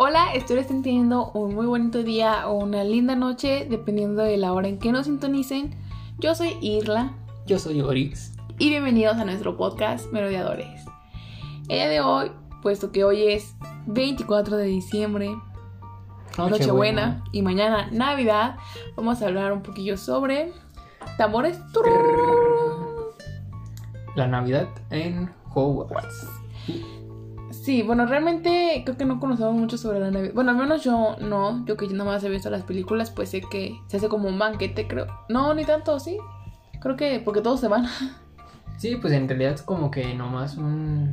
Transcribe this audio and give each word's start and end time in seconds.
Hola, 0.00 0.32
espero 0.32 0.60
estén 0.60 0.84
teniendo 0.84 1.32
un 1.32 1.56
muy 1.56 1.66
bonito 1.66 2.04
día 2.04 2.46
o 2.46 2.52
una 2.52 2.84
linda 2.84 3.16
noche, 3.16 3.66
dependiendo 3.68 4.22
de 4.22 4.36
la 4.36 4.52
hora 4.52 4.68
en 4.68 4.78
que 4.78 4.92
nos 4.92 5.06
sintonicen. 5.06 5.74
Yo 6.20 6.36
soy 6.36 6.56
Irla 6.60 7.14
Yo 7.48 7.58
soy 7.58 7.80
Orix. 7.80 8.32
y 8.60 8.68
bienvenidos 8.68 9.16
a 9.16 9.24
nuestro 9.24 9.56
podcast 9.56 10.12
Melodiadores. 10.12 10.84
El 11.62 11.78
día 11.78 11.88
de 11.88 12.00
hoy, 12.00 12.30
puesto 12.62 12.92
que 12.92 13.02
hoy 13.02 13.24
es 13.24 13.56
24 13.86 14.56
de 14.56 14.66
diciembre, 14.66 15.36
Nochebuena, 16.36 17.24
y 17.32 17.42
mañana 17.42 17.88
Navidad, 17.90 18.54
vamos 18.94 19.20
a 19.20 19.26
hablar 19.26 19.52
un 19.52 19.62
poquillo 19.62 19.96
sobre 19.96 20.52
tambores. 21.16 21.58
La 24.14 24.28
Navidad 24.28 24.68
en 24.90 25.28
Hogwarts. 25.52 26.28
Sí, 27.62 27.82
bueno, 27.82 28.06
realmente 28.06 28.82
creo 28.84 28.96
que 28.96 29.04
no 29.04 29.20
conocemos 29.20 29.54
mucho 29.54 29.76
sobre 29.78 30.00
la 30.00 30.10
Navidad. 30.10 30.32
Bueno, 30.34 30.50
al 30.52 30.56
menos 30.56 30.82
yo 30.84 31.16
no. 31.20 31.64
Yo 31.66 31.76
que 31.76 31.86
nada 31.88 32.04
más 32.04 32.24
he 32.24 32.28
visto 32.28 32.50
las 32.50 32.62
películas, 32.62 33.10
pues 33.10 33.30
sé 33.30 33.40
que 33.40 33.78
se 33.88 33.96
hace 33.98 34.08
como 34.08 34.28
un 34.28 34.38
banquete, 34.38 34.86
creo. 34.86 35.06
No, 35.28 35.52
ni 35.54 35.64
tanto, 35.64 35.98
sí. 36.00 36.18
Creo 36.80 36.96
que 36.96 37.20
porque 37.24 37.40
todos 37.40 37.60
se 37.60 37.68
van. 37.68 37.86
Sí, 38.78 38.94
pues 38.94 39.12
en 39.12 39.28
realidad 39.28 39.54
es 39.54 39.62
como 39.62 39.90
que 39.90 40.14
nomás 40.14 40.56
un. 40.56 41.12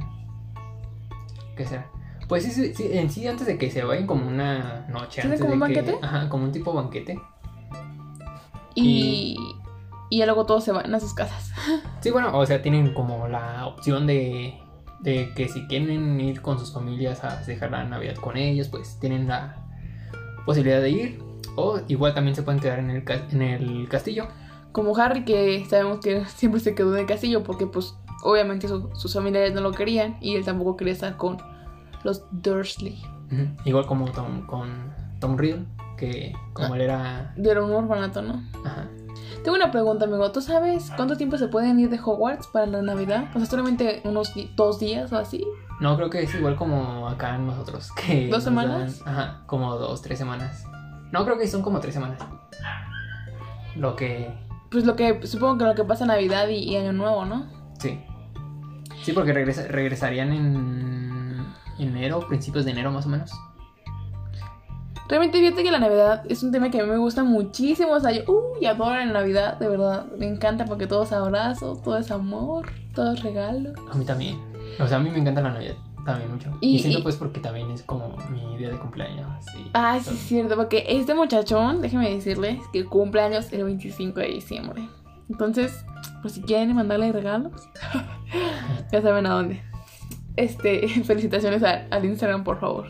¿Qué 1.57 1.65
será? 1.65 1.89
Pues 2.27 2.43
sí, 2.43 2.73
sí, 2.75 2.89
en 2.91 3.09
sí, 3.09 3.25
antes 3.27 3.47
de 3.47 3.57
que 3.57 3.71
se 3.71 3.83
vayan 3.83 4.05
como 4.05 4.27
una 4.27 4.85
noche. 4.87 5.21
¿Sí, 5.23 5.27
antes 5.27 5.41
como 5.41 5.55
de 5.55 5.57
un 5.61 5.67
que- 5.73 5.81
banquete? 5.81 6.05
Ajá, 6.05 6.29
como 6.29 6.43
un 6.43 6.51
tipo 6.51 6.73
banquete. 6.73 7.19
Y, 8.75 9.35
y 10.09 10.17
ya 10.19 10.25
luego 10.25 10.45
todos 10.45 10.63
se 10.63 10.71
van 10.71 10.93
a 10.93 10.99
sus 10.99 11.13
casas. 11.13 11.51
Sí, 12.01 12.11
bueno, 12.11 12.37
o 12.37 12.45
sea, 12.45 12.61
tienen 12.61 12.93
como 12.93 13.27
la 13.27 13.65
opción 13.65 14.05
de, 14.05 14.59
de 15.05 15.31
que 15.35 15.47
si 15.47 15.65
quieren 15.67 16.19
ir 16.19 16.41
con 16.41 16.59
sus 16.59 16.73
familias 16.73 17.23
a 17.23 17.37
dejar 17.45 17.71
la 17.71 17.85
Navidad 17.85 18.15
con 18.15 18.35
ellos, 18.35 18.67
pues 18.67 18.99
tienen 18.99 19.27
la 19.27 19.55
posibilidad 20.45 20.81
de 20.81 20.89
ir. 20.89 21.19
O 21.55 21.79
igual 21.87 22.13
también 22.13 22.35
se 22.35 22.43
pueden 22.43 22.59
quedar 22.59 22.79
en 22.79 22.89
el, 22.89 23.03
en 23.31 23.41
el 23.41 23.87
castillo. 23.87 24.27
Como 24.73 24.97
Harry, 24.97 25.23
que 25.23 25.63
sabemos 25.69 25.99
que 26.01 26.25
siempre 26.35 26.59
se 26.59 26.75
quedó 26.75 26.93
en 26.95 27.01
el 27.01 27.05
castillo 27.05 27.43
porque 27.43 27.65
pues 27.67 27.95
obviamente 28.23 28.67
su- 28.67 28.89
sus 28.95 29.13
familiares 29.13 29.53
no 29.53 29.61
lo 29.61 29.71
querían 29.71 30.17
y 30.19 30.35
él 30.35 30.43
tampoco 30.43 30.75
quería 30.75 30.93
estar 30.93 31.15
con 31.15 31.37
los 32.03 32.23
Dursley. 32.31 33.01
Ujú. 33.31 33.47
Igual 33.65 33.85
como 33.85 34.11
Tom, 34.11 34.45
con 34.47 34.93
Tom 35.21 35.37
Riddle, 35.37 35.65
que 35.97 36.33
como 36.53 36.75
él 36.75 36.81
era... 36.81 37.33
Era 37.41 37.63
un 37.63 37.71
orfanato, 37.71 38.21
¿no? 38.21 38.43
Ajá. 38.65 38.87
Tengo 39.45 39.55
una 39.55 39.71
pregunta, 39.71 40.05
amigo. 40.05 40.31
¿Tú 40.31 40.41
sabes 40.41 40.91
cuánto 40.97 41.15
tiempo 41.15 41.37
se 41.37 41.47
pueden 41.47 41.79
ir 41.79 41.89
de 41.89 41.99
Hogwarts 42.03 42.47
para 42.47 42.65
la 42.65 42.81
Navidad? 42.81 43.25
O 43.33 43.37
sea, 43.37 43.45
solamente 43.45 44.01
unos 44.03 44.33
dos 44.55 44.79
días 44.79 45.13
o 45.13 45.17
así. 45.17 45.45
No, 45.79 45.95
creo 45.95 46.09
que 46.09 46.23
es 46.23 46.33
igual 46.35 46.55
como 46.55 47.07
acá 47.07 47.35
en 47.35 47.45
nosotros. 47.47 47.91
Que 47.93 48.23
¿Dos 48.27 48.37
nos 48.37 48.43
semanas? 48.43 49.05
dan- 49.05 49.13
ajá, 49.15 49.43
como 49.45 49.75
dos, 49.77 50.01
tres 50.01 50.17
semanas. 50.17 50.65
No, 51.11 51.23
creo 51.25 51.37
que 51.37 51.47
son 51.47 51.61
como 51.61 51.79
tres 51.79 51.93
semanas. 51.93 52.19
Lo 53.75 53.95
que... 53.95 54.33
Pues 54.71 54.85
lo 54.85 54.95
que 54.95 55.25
supongo 55.27 55.57
que 55.59 55.63
lo 55.65 55.75
que 55.75 55.83
pasa 55.83 56.05
Navidad 56.05 56.47
y, 56.49 56.55
y 56.55 56.75
Año 56.77 56.91
Nuevo, 56.91 57.25
¿no? 57.25 57.45
Sí. 57.79 58.03
Sí, 59.03 59.13
porque 59.13 59.31
regresa- 59.33 59.67
regresarían 59.67 60.31
en 60.33 61.45
enero, 61.77 62.27
principios 62.27 62.65
de 62.65 62.71
enero 62.71 62.91
más 62.91 63.05
o 63.05 63.09
menos. 63.09 63.31
Realmente 65.07 65.39
fíjate 65.39 65.63
que 65.63 65.71
la 65.71 65.79
Navidad 65.79 66.23
es 66.27 66.41
un 66.41 66.51
tema 66.51 66.71
que 66.71 66.79
a 66.79 66.83
mí 66.83 66.89
me 66.89 66.97
gusta 66.97 67.23
muchísimo. 67.23 67.91
O 67.91 67.99
sea, 67.99 68.11
yo 68.11 68.23
uy, 68.31 68.65
adoro 68.65 68.95
la 68.95 69.05
Navidad, 69.05 69.57
de 69.59 69.67
verdad. 69.67 70.05
Me 70.17 70.27
encanta 70.27 70.65
porque 70.65 70.87
todo 70.87 71.03
es 71.03 71.11
abrazo, 71.11 71.79
todo 71.83 71.97
es 71.97 72.09
amor, 72.11 72.67
todo 72.95 73.13
es 73.13 73.21
regalo. 73.21 73.73
A 73.91 73.95
mí 73.95 74.03
también. 74.05 74.39
O 74.79 74.87
sea, 74.87 74.97
a 74.97 74.99
mí 74.99 75.09
me 75.11 75.19
encanta 75.19 75.41
la 75.41 75.51
Navidad 75.51 75.75
también 76.05 76.31
mucho. 76.31 76.49
Y- 76.61 76.75
Y, 76.75 76.79
siento 76.79 76.99
y- 76.99 77.03
pues 77.03 77.15
porque 77.17 77.39
también 77.39 77.69
es 77.71 77.83
como 77.83 78.15
mi 78.31 78.57
día 78.57 78.69
de 78.69 78.77
cumpleaños. 78.77 79.27
Ay, 79.73 80.01
sí, 80.01 80.11
es 80.13 80.19
cierto, 80.21 80.55
porque 80.55 80.85
este 80.87 81.13
muchachón, 81.13 81.81
déjeme 81.81 82.09
decirles 82.11 82.59
que 82.73 82.85
cumple 82.85 83.21
años 83.21 83.51
el 83.53 83.63
25 83.63 84.19
de 84.19 84.27
diciembre. 84.27 84.87
Entonces, 85.29 85.83
pues 86.21 86.33
si 86.33 86.41
quieren 86.41 86.75
mandarle 86.75 87.11
regalos, 87.11 87.53
ya 88.91 89.01
saben 89.01 89.25
a 89.25 89.33
dónde. 89.33 89.61
Este, 90.35 90.87
felicitaciones 91.03 91.63
a- 91.63 91.85
al 91.91 92.05
Instagram, 92.05 92.43
por 92.43 92.59
favor. 92.59 92.87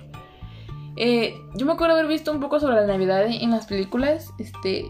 Eh, 0.97 1.41
yo 1.55 1.65
me 1.65 1.73
acuerdo 1.73 1.95
haber 1.95 2.07
visto 2.07 2.31
un 2.31 2.39
poco 2.39 2.59
sobre 2.59 2.75
la 2.75 2.85
Navidad 2.87 3.25
en, 3.25 3.51
las 3.51 3.65
películas. 3.67 4.31
Este, 4.39 4.85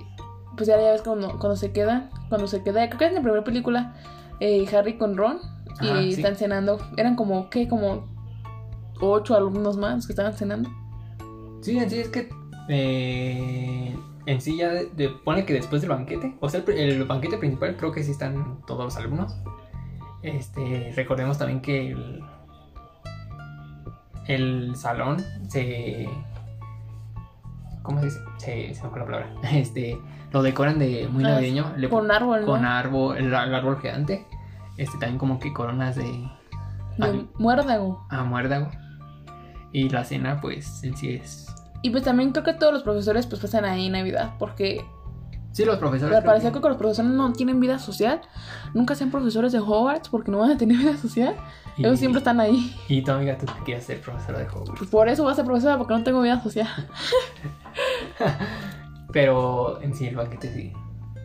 pues 0.55 0.67
ya 0.67 0.77
ves 0.77 1.01
cuando, 1.01 1.29
cuando 1.39 1.55
se 1.55 1.71
queda, 1.71 2.09
cuando 2.29 2.47
se 2.47 2.63
queda, 2.63 2.87
creo 2.87 2.97
que 2.99 3.05
es 3.05 3.09
en 3.11 3.15
la 3.15 3.21
primera 3.21 3.43
película, 3.43 3.95
eh, 4.39 4.65
Harry 4.75 4.97
con 4.97 5.17
Ron 5.17 5.39
y 5.81 5.87
Ajá, 5.89 6.01
sí. 6.01 6.09
están 6.13 6.35
cenando. 6.35 6.79
Eran 6.97 7.15
como, 7.15 7.49
¿qué? 7.49 7.67
Como 7.67 8.05
ocho 9.01 9.35
alumnos 9.35 9.77
más 9.77 10.05
que 10.05 10.13
estaban 10.13 10.33
cenando. 10.33 10.69
Sí, 11.61 11.77
en 11.77 11.89
sí 11.89 11.99
es 11.99 12.09
que 12.09 12.29
eh, 12.69 13.95
en 14.25 14.41
sí 14.41 14.57
ya 14.57 14.69
de- 14.69 14.85
de- 14.95 15.09
pone 15.09 15.45
que 15.45 15.53
después 15.53 15.81
del 15.81 15.89
banquete, 15.89 16.35
o 16.39 16.49
sea, 16.49 16.63
el, 16.67 16.77
el 16.77 17.03
banquete 17.05 17.37
principal 17.37 17.75
creo 17.77 17.91
que 17.91 18.03
sí 18.03 18.11
están 18.11 18.61
todos 18.67 18.85
los 18.85 18.97
alumnos. 18.97 19.35
Este, 20.21 20.91
recordemos 20.95 21.37
también 21.37 21.61
que 21.61 21.91
el, 21.91 22.21
el 24.27 24.75
salón 24.75 25.23
se 25.49 26.07
¿cómo 27.83 27.99
se 27.99 28.05
dice? 28.05 28.19
Se, 28.37 28.73
se 28.73 28.83
me 28.83 28.89
fue 28.89 28.99
la 28.99 29.05
palabra. 29.05 29.29
Este, 29.51 29.97
lo 30.31 30.41
decoran 30.41 30.79
de 30.79 31.07
muy 31.09 31.23
Ah, 31.23 31.29
navideño, 31.29 31.73
le 31.77 31.89
Con 31.89 32.11
árbol, 32.11 32.41
¿no? 32.41 32.47
con 32.47 32.65
árbol, 32.65 33.17
el, 33.17 33.25
el 33.27 33.35
árbol 33.55 33.79
gigante. 33.79 34.25
Este 34.77 34.97
también 34.97 35.17
como 35.19 35.39
que 35.39 35.53
coronas 35.53 35.95
de 35.95 36.03
de 36.97 37.25
muérdago. 37.37 38.05
a 38.09 38.23
muérdago. 38.23 38.69
Y 39.71 39.89
la 39.89 40.03
cena 40.05 40.39
pues 40.41 40.83
en 40.83 40.95
sí 40.95 41.15
es 41.15 41.53
Y 41.81 41.89
pues 41.89 42.03
también 42.03 42.31
creo 42.31 42.43
que 42.43 42.53
todos 42.53 42.73
los 42.73 42.83
profesores 42.83 43.27
pues 43.27 43.41
pasan 43.41 43.65
ahí 43.65 43.89
Navidad, 43.89 44.33
porque 44.39 44.83
Sí, 45.55 45.63
los 45.63 45.77
profesores. 45.77 46.17
al 46.17 46.23
parecer 46.23 46.51
que- 46.51 46.59
que 46.61 46.67
los 46.67 46.77
profesores 46.77 47.09
no 47.11 47.31
tienen 47.31 47.61
vida 47.61 47.79
social, 47.79 48.19
nunca 48.73 48.93
sean 48.93 49.09
profesores 49.09 49.53
de 49.53 49.59
Hogwarts 49.59 50.09
porque 50.09 50.29
no 50.29 50.39
van 50.39 50.51
a 50.51 50.57
tener 50.57 50.77
vida 50.77 50.97
social, 50.97 51.33
Y- 51.77 51.85
ellos 51.85 51.97
siempre 51.97 52.17
están 52.19 52.41
ahí. 52.41 52.75
Y 52.89 53.01
tu 53.03 53.11
amiga, 53.11 53.37
tú 53.37 53.45
quieres 53.63 53.85
ser 53.85 54.01
profesora 54.01 54.39
de 54.39 54.47
Hogwarts. 54.49 54.73
Pues 54.77 54.89
por 54.89 55.07
eso 55.07 55.23
voy 55.23 55.31
a 55.31 55.35
ser 55.35 55.45
profesora 55.45 55.77
porque 55.77 55.93
no 55.93 56.03
tengo 56.03 56.21
vida 56.21 56.41
social. 56.43 56.67
Pero 59.11 59.81
en 59.81 59.93
sí, 59.95 60.07
el 60.07 60.15
banquete 60.15 60.53
sí. 60.53 60.73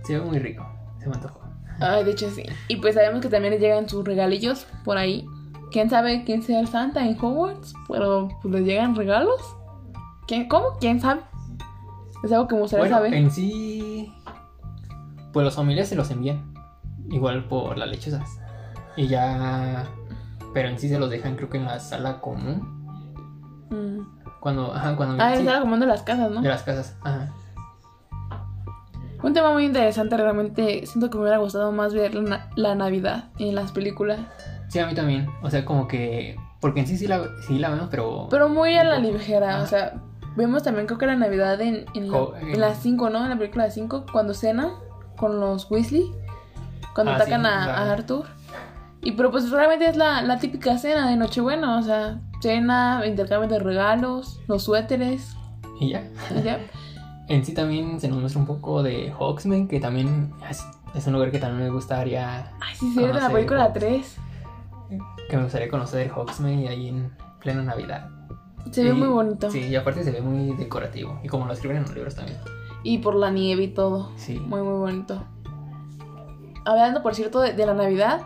Se 0.05 0.19
ve 0.19 0.25
muy 0.25 0.39
rico. 0.39 0.65
Se 0.99 1.09
me 1.09 1.15
antojó. 1.17 1.41
Ay, 1.81 2.05
de 2.05 2.13
hecho 2.13 2.31
sí. 2.31 2.45
Y 2.69 2.77
pues 2.77 2.95
sabemos 2.95 3.21
que 3.23 3.29
también 3.29 3.53
les 3.55 3.61
llegan 3.61 3.89
sus 3.89 4.05
regalillos 4.05 4.67
por 4.85 4.97
ahí. 4.97 5.27
¿Quién 5.73 5.89
sabe 5.91 6.25
quién 6.25 6.43
sea 6.43 6.61
el 6.61 6.69
Santa 6.69 7.05
en 7.07 7.17
Hogwarts? 7.21 7.75
Pero 7.89 8.29
pues 8.43 8.55
les 8.55 8.65
llegan 8.65 8.95
regalos. 8.95 9.41
¿Quién? 10.27 10.49
¿Cómo? 10.49 10.77
¿Quién 10.81 11.01
sabe? 11.01 11.23
Es 12.23 12.31
algo 12.33 12.47
que 12.49 12.55
me 12.55 12.61
gustaría 12.63 12.83
Bueno, 12.83 12.97
saber. 12.97 13.15
en 13.15 13.31
sí. 13.31 14.13
Pues 15.33 15.45
los 15.45 15.55
familias 15.57 15.89
se 15.89 15.95
los 15.97 16.11
envían. 16.11 16.53
Igual 17.11 17.45
por 17.49 17.77
las 17.79 17.89
lechuzas. 17.89 18.39
Y 18.97 19.07
ya. 19.09 19.87
Pero 20.55 20.69
en 20.69 20.79
sí 20.79 20.89
se 20.89 20.99
los 20.99 21.11
dejan, 21.11 21.37
creo 21.37 21.49
que 21.49 21.59
en 21.59 21.65
la 21.67 21.79
sala 21.81 22.21
común. 22.21 22.61
Mm. 23.71 24.21
Cuando. 24.41 24.73
Ajá, 24.75 24.97
cuando. 24.97 25.23
Ah, 25.23 25.33
sí, 25.35 25.41
estaba 25.41 25.61
comando 25.61 25.87
las 25.87 26.03
casas, 26.03 26.31
¿no? 26.31 26.41
de 26.43 26.49
las 26.49 26.63
casas. 26.63 26.97
Ajá. 27.03 27.33
Un 29.23 29.35
tema 29.35 29.53
muy 29.53 29.67
interesante, 29.67 30.17
realmente 30.17 30.87
siento 30.87 31.11
que 31.11 31.19
me 31.19 31.23
hubiera 31.25 31.39
gustado 31.39 31.73
más 31.73 31.93
ver 31.93 32.15
la, 32.15 32.23
na- 32.23 32.51
la 32.57 32.75
Navidad 32.75 33.25
en 33.39 33.55
las 33.55 33.71
películas. 33.71 34.19
Sí, 34.69 34.79
a 34.79 34.87
mí 34.87 34.95
también. 34.95 35.29
O 35.43 35.51
sea, 35.51 35.65
como 35.65 35.87
que. 35.87 36.37
Porque 36.61 36.81
en 36.81 36.87
sí 36.87 36.97
sí 36.97 37.07
la, 37.07 37.23
sí 37.47 37.59
la 37.59 37.69
vemos, 37.71 37.89
pero. 37.91 38.29
Pero 38.31 38.49
muy 38.49 38.77
a 38.77 38.85
la 38.85 38.99
ligera, 38.99 39.57
Ajá. 39.57 39.63
o 39.63 39.67
sea, 39.67 40.03
vemos 40.37 40.63
también 40.63 40.87
creo 40.87 40.99
que 40.99 41.07
la 41.07 41.17
Navidad 41.17 41.61
en, 41.61 41.85
en, 41.95 42.11
la- 42.11 42.19
Jo- 42.19 42.35
en- 42.37 42.49
en 42.51 42.61
las 42.61 42.79
5, 42.79 43.11
¿no? 43.11 43.23
En 43.23 43.29
la 43.31 43.37
película 43.39 43.65
de 43.65 43.71
5, 43.73 44.07
cuando 44.11 44.33
cena 44.33 44.71
con 45.21 45.39
los 45.39 45.71
Weasley, 45.71 46.11
cuando 46.95 47.13
Ah, 47.13 47.17
atacan 47.17 47.43
sí, 47.43 47.47
a, 47.49 47.65
a 47.77 47.93
Arthur. 47.93 48.25
Y 49.03 49.13
pero 49.13 49.31
pues 49.31 49.51
realmente 49.51 49.87
es 49.89 49.97
la, 49.97 50.23
la 50.23 50.39
típica 50.39 50.77
cena 50.79 51.09
de 51.09 51.17
Nochebuena, 51.17 51.79
o 51.79 51.83
sea, 51.83 52.21
cena, 52.43 53.03
intercambio 53.07 53.49
de 53.49 53.59
regalos, 53.59 54.41
los 54.49 54.65
suéteres, 54.65 55.35
Y 55.81 55.91
ya. 55.91 56.09
y 56.39 56.43
ya. 56.43 56.59
En 57.29 57.45
sí 57.45 57.55
también 57.55 58.01
se 58.01 58.09
nos 58.09 58.19
muestra 58.19 58.41
un 58.41 58.47
poco 58.49 58.83
de 58.83 59.13
Hawksman, 59.17 59.69
que 59.69 59.79
también 59.79 60.33
es, 60.51 60.65
es 60.97 61.07
un 61.07 61.13
lugar 61.13 61.31
que 61.31 61.39
también 61.39 61.63
me 61.63 61.71
gustaría, 61.71 62.51
Ay, 62.61 62.75
sí, 62.75 62.93
sí, 62.93 63.01
de 63.01 63.13
la 63.15 63.31
película 63.31 63.67
Hogwarts. 63.67 63.79
3. 63.79 64.17
que 65.31 65.37
me 65.37 65.45
gustaría 65.45 65.69
conocer 65.69 66.11
Hawksman 66.11 66.59
y 66.59 66.67
ahí 66.67 66.89
en 66.89 67.13
plena 67.41 67.63
Navidad. 67.63 68.09
Se 68.73 68.83
ve 68.83 68.91
Y- 68.91 68.93
muy 68.95 69.07
bonito. 69.07 69.49
Sí, 69.49 69.61
y 69.61 69.77
aparte 69.77 70.03
se 70.03 70.11
ve 70.11 70.21
muy 70.21 70.57
decorativo. 70.57 71.21
Y 71.23 71.29
como 71.29 71.47
lo 71.47 71.53
escriben 71.53 71.77
en 71.79 71.85
los 71.85 71.95
libros 71.95 72.17
también. 72.17 72.37
Y 72.83 72.99
por 72.99 73.15
la 73.15 73.31
nieve 73.31 73.65
y 73.65 73.69
todo. 73.69 74.11
Sí. 74.17 74.39
Muy, 74.39 74.63
muy 74.63 74.79
bonito. 74.79 75.23
Hablando, 76.65 77.03
por 77.03 77.15
cierto, 77.15 77.41
de, 77.41 77.53
de 77.53 77.67
la 77.67 77.75
Navidad, 77.75 78.23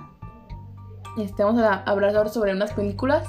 este, 1.16 1.44
vamos 1.44 1.62
a 1.62 1.82
hablar 1.84 2.16
ahora 2.16 2.28
sobre 2.28 2.52
unas 2.52 2.72
películas 2.72 3.26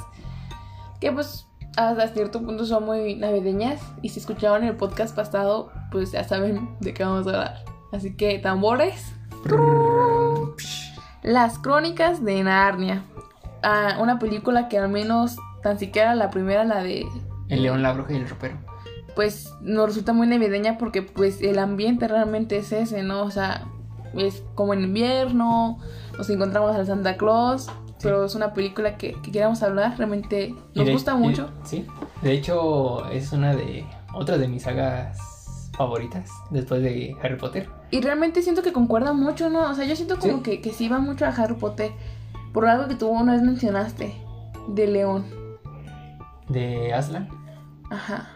que, 0.99 1.11
pues, 1.11 1.47
hasta 1.77 2.07
cierto 2.09 2.41
punto 2.41 2.65
son 2.65 2.85
muy 2.85 3.15
navideñas. 3.15 3.81
Y 4.01 4.09
si 4.09 4.19
escucharon 4.19 4.63
el 4.63 4.75
podcast 4.75 5.15
pasado, 5.15 5.71
pues 5.91 6.11
ya 6.11 6.23
saben 6.23 6.75
de 6.79 6.93
qué 6.93 7.03
vamos 7.03 7.27
a 7.27 7.29
hablar. 7.29 7.65
Así 7.91 8.15
que, 8.15 8.39
tambores. 8.39 9.13
Las 11.21 11.59
crónicas 11.59 12.23
de 12.23 12.43
Narnia. 12.43 13.03
Ah, 13.61 13.97
una 13.99 14.19
película 14.19 14.67
que 14.67 14.77
al 14.77 14.89
menos, 14.89 15.37
tan 15.63 15.79
siquiera 15.79 16.15
la 16.15 16.29
primera, 16.29 16.63
la 16.63 16.83
de 16.83 17.05
El 17.49 17.63
león, 17.63 17.81
la 17.81 17.93
bruja 17.93 18.13
y 18.13 18.17
el 18.17 18.29
ropero. 18.29 18.57
Pues 19.15 19.53
nos 19.61 19.87
resulta 19.87 20.13
muy 20.13 20.27
navideña 20.27 20.77
porque 20.77 21.01
pues 21.01 21.41
el 21.41 21.57
ambiente 21.59 22.07
realmente 22.07 22.57
es 22.57 22.71
ese, 22.71 23.01
¿no? 23.03 23.21
O 23.23 23.31
sea, 23.31 23.65
es 24.15 24.43
como 24.55 24.73
en 24.73 24.83
invierno, 24.83 25.79
nos 26.17 26.29
encontramos 26.29 26.75
al 26.75 26.85
Santa 26.85 27.15
Claus, 27.17 27.67
pero 28.01 28.25
es 28.25 28.35
una 28.35 28.53
película 28.53 28.97
que, 28.97 29.13
que 29.21 29.31
queramos 29.31 29.63
hablar, 29.63 29.97
realmente 29.97 30.53
nos 30.73 30.85
de- 30.85 30.91
gusta 30.91 31.15
mucho. 31.15 31.49
sí. 31.63 31.85
De 32.21 32.31
hecho, 32.33 33.07
es 33.09 33.31
una 33.33 33.55
de. 33.55 33.85
Otra 34.13 34.37
de 34.37 34.47
mis 34.47 34.63
sagas 34.63 35.69
favoritas 35.77 36.29
después 36.49 36.81
de 36.81 37.15
Harry 37.21 37.35
Potter. 37.37 37.67
Y 37.91 37.99
realmente 38.01 38.41
siento 38.41 38.61
que 38.63 38.71
concuerda 38.71 39.11
mucho, 39.13 39.49
¿no? 39.49 39.69
O 39.69 39.73
sea, 39.75 39.85
yo 39.85 39.95
siento 39.95 40.17
como 40.17 40.37
Sí. 40.37 40.43
que, 40.43 40.61
que 40.61 40.71
sí 40.71 40.87
va 40.87 40.99
mucho 40.99 41.25
a 41.25 41.29
Harry 41.29 41.55
Potter 41.55 41.91
por 42.53 42.65
algo 42.67 42.87
que 42.87 42.95
tú 42.95 43.09
una 43.09 43.33
vez 43.33 43.41
mencionaste, 43.41 44.15
de 44.69 44.87
León. 44.87 45.25
De 46.47 46.93
Aslan. 46.93 47.27
Ajá. 47.91 48.29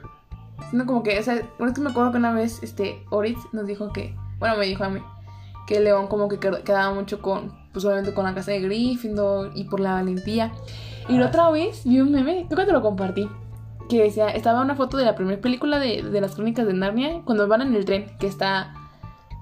Siento 0.69 0.85
como 0.85 1.03
que, 1.03 1.19
o 1.19 1.23
sea, 1.23 1.35
es 1.35 1.73
que 1.73 1.81
me 1.81 1.89
acuerdo 1.89 2.11
que 2.11 2.17
una 2.17 2.31
vez, 2.33 2.61
este, 2.63 3.03
Oritz 3.09 3.39
nos 3.53 3.65
dijo 3.65 3.91
que, 3.91 4.15
bueno, 4.39 4.55
me 4.57 4.65
dijo 4.65 4.83
a 4.83 4.89
mí, 4.89 5.01
que 5.67 5.79
León 5.79 6.07
como 6.07 6.27
que 6.29 6.39
qued- 6.39 6.63
quedaba 6.63 6.93
mucho 6.93 7.21
con, 7.21 7.53
pues 7.73 7.85
obviamente 7.85 8.13
con 8.13 8.25
la 8.25 8.33
casa 8.33 8.51
de 8.51 8.61
Gryffindor 8.61 9.51
y 9.55 9.65
por 9.65 9.79
la 9.79 9.93
valentía. 9.93 10.51
Y 11.07 11.17
la 11.17 11.25
Ah, 11.25 11.29
otra 11.29 11.49
vez 11.51 11.83
vi 11.85 11.99
un 12.01 12.11
meme, 12.11 12.45
creo 12.47 12.59
que 12.59 12.65
te 12.65 12.71
lo 12.71 12.81
compartí, 12.81 13.29
que 13.89 14.03
decía, 14.03 14.29
estaba 14.29 14.61
una 14.61 14.75
foto 14.75 14.97
de 14.97 15.05
la 15.05 15.15
primera 15.15 15.41
película 15.41 15.79
de, 15.79 16.03
de 16.03 16.21
las 16.21 16.35
crónicas 16.35 16.67
de 16.67 16.73
Narnia, 16.73 17.21
cuando 17.25 17.47
van 17.47 17.61
en 17.61 17.73
el 17.75 17.85
tren, 17.85 18.05
que 18.19 18.27
está, 18.27 18.73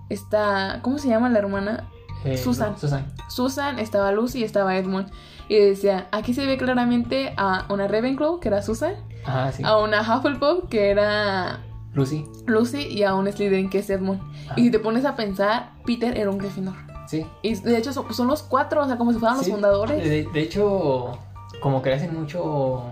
está, 0.10 0.80
¿cómo 0.82 0.98
se 0.98 1.10
llama 1.10 1.30
la 1.30 1.40
hermana? 1.40 1.90
Eh, 2.26 2.38
Susan. 2.38 2.78
Susan. 2.78 3.06
Susan, 3.30 3.80
estaba 3.80 4.12
Lucy 4.12 4.40
y 4.40 4.44
estaba 4.44 4.78
Edmund. 4.78 5.10
Y 5.50 5.58
decía, 5.58 6.08
aquí 6.12 6.34
se 6.34 6.46
ve 6.46 6.58
claramente 6.58 7.34
a 7.38 7.66
una 7.70 7.88
Ravenclaw, 7.88 8.40
que 8.40 8.50
era 8.50 8.62
Susan, 8.62 8.96
Ajá, 9.26 9.52
sí. 9.52 9.64
a 9.64 9.78
una 9.78 10.02
Hufflepuff, 10.02 10.68
que 10.70 10.90
era 10.90 11.60
Lucy. 11.94 12.26
Lucy, 12.46 12.82
y 12.88 13.04
a 13.04 13.16
un 13.16 13.32
Slytherin, 13.32 13.70
que 13.70 13.80
es 13.80 13.90
Edmund. 13.90 14.20
Y 14.58 14.64
si 14.64 14.72
te 14.72 14.80
pones 14.80 15.06
a 15.06 15.16
pensar, 15.16 15.72
Peter 15.86 16.18
era 16.18 16.30
un 16.30 16.38
Gryffindor. 16.38 16.76
Sí. 17.08 17.26
Y 17.42 17.56
de 17.56 17.78
hecho 17.78 17.94
son, 17.94 18.14
son 18.14 18.28
los 18.28 18.44
cuatro, 18.44 18.84
o 18.84 18.88
sea, 18.88 18.98
como 18.98 19.14
si 19.14 19.20
fueran 19.20 19.38
Sí, 19.40 19.46
los 19.46 19.54
fundadores. 19.54 20.04
De, 20.04 20.28
de 20.32 20.42
hecho, 20.42 21.18
como 21.62 21.82
que 21.82 21.94
hacen 21.94 22.14
mucho. 22.14 22.84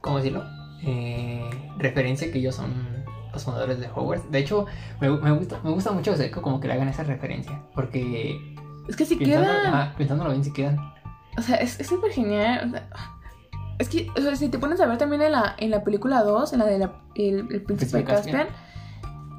¿Cómo 0.00 0.16
decirlo? 0.16 0.42
Eh, 0.84 1.50
referencia 1.76 2.32
que 2.32 2.38
ellos 2.38 2.54
son 2.54 2.97
los 3.38 3.44
fundadores 3.44 3.80
de 3.80 3.88
Hogwarts. 3.94 4.30
De 4.30 4.38
hecho, 4.38 4.66
me, 5.00 5.08
me 5.10 5.30
gusta, 5.32 5.58
me 5.64 5.70
gusta 5.70 5.92
mucho 5.92 6.14
que 6.16 6.30
como 6.30 6.60
que 6.60 6.68
le 6.68 6.74
hagan 6.74 6.88
esa 6.88 7.02
referencia. 7.04 7.62
Porque 7.74 8.56
Es 8.88 8.96
que 8.96 9.04
si 9.04 9.16
pensando- 9.16 9.46
queda... 9.48 9.68
ajá, 9.68 9.94
pensándolo 9.96 10.30
bien, 10.30 10.44
si 10.44 10.52
quedan. 10.52 10.78
O 11.36 11.42
sea, 11.42 11.56
es 11.56 11.74
súper 11.86 12.10
genial. 12.12 12.68
o 12.68 12.70
sea, 12.70 12.88
es 13.78 13.88
que, 13.88 14.10
o 14.16 14.20
sea, 14.20 14.34
si 14.36 14.48
te 14.48 14.58
pones 14.58 14.80
a 14.80 14.86
ver 14.86 14.98
también 14.98 15.22
en 15.22 15.32
la, 15.32 15.54
en 15.56 15.70
la 15.70 15.84
película 15.84 16.22
2, 16.22 16.52
en 16.52 16.58
la 16.58 16.64
de 16.66 16.78
la, 16.78 16.92
el, 17.14 17.46
el 17.52 17.62
príncipe 17.62 18.02
Caspian. 18.04 18.48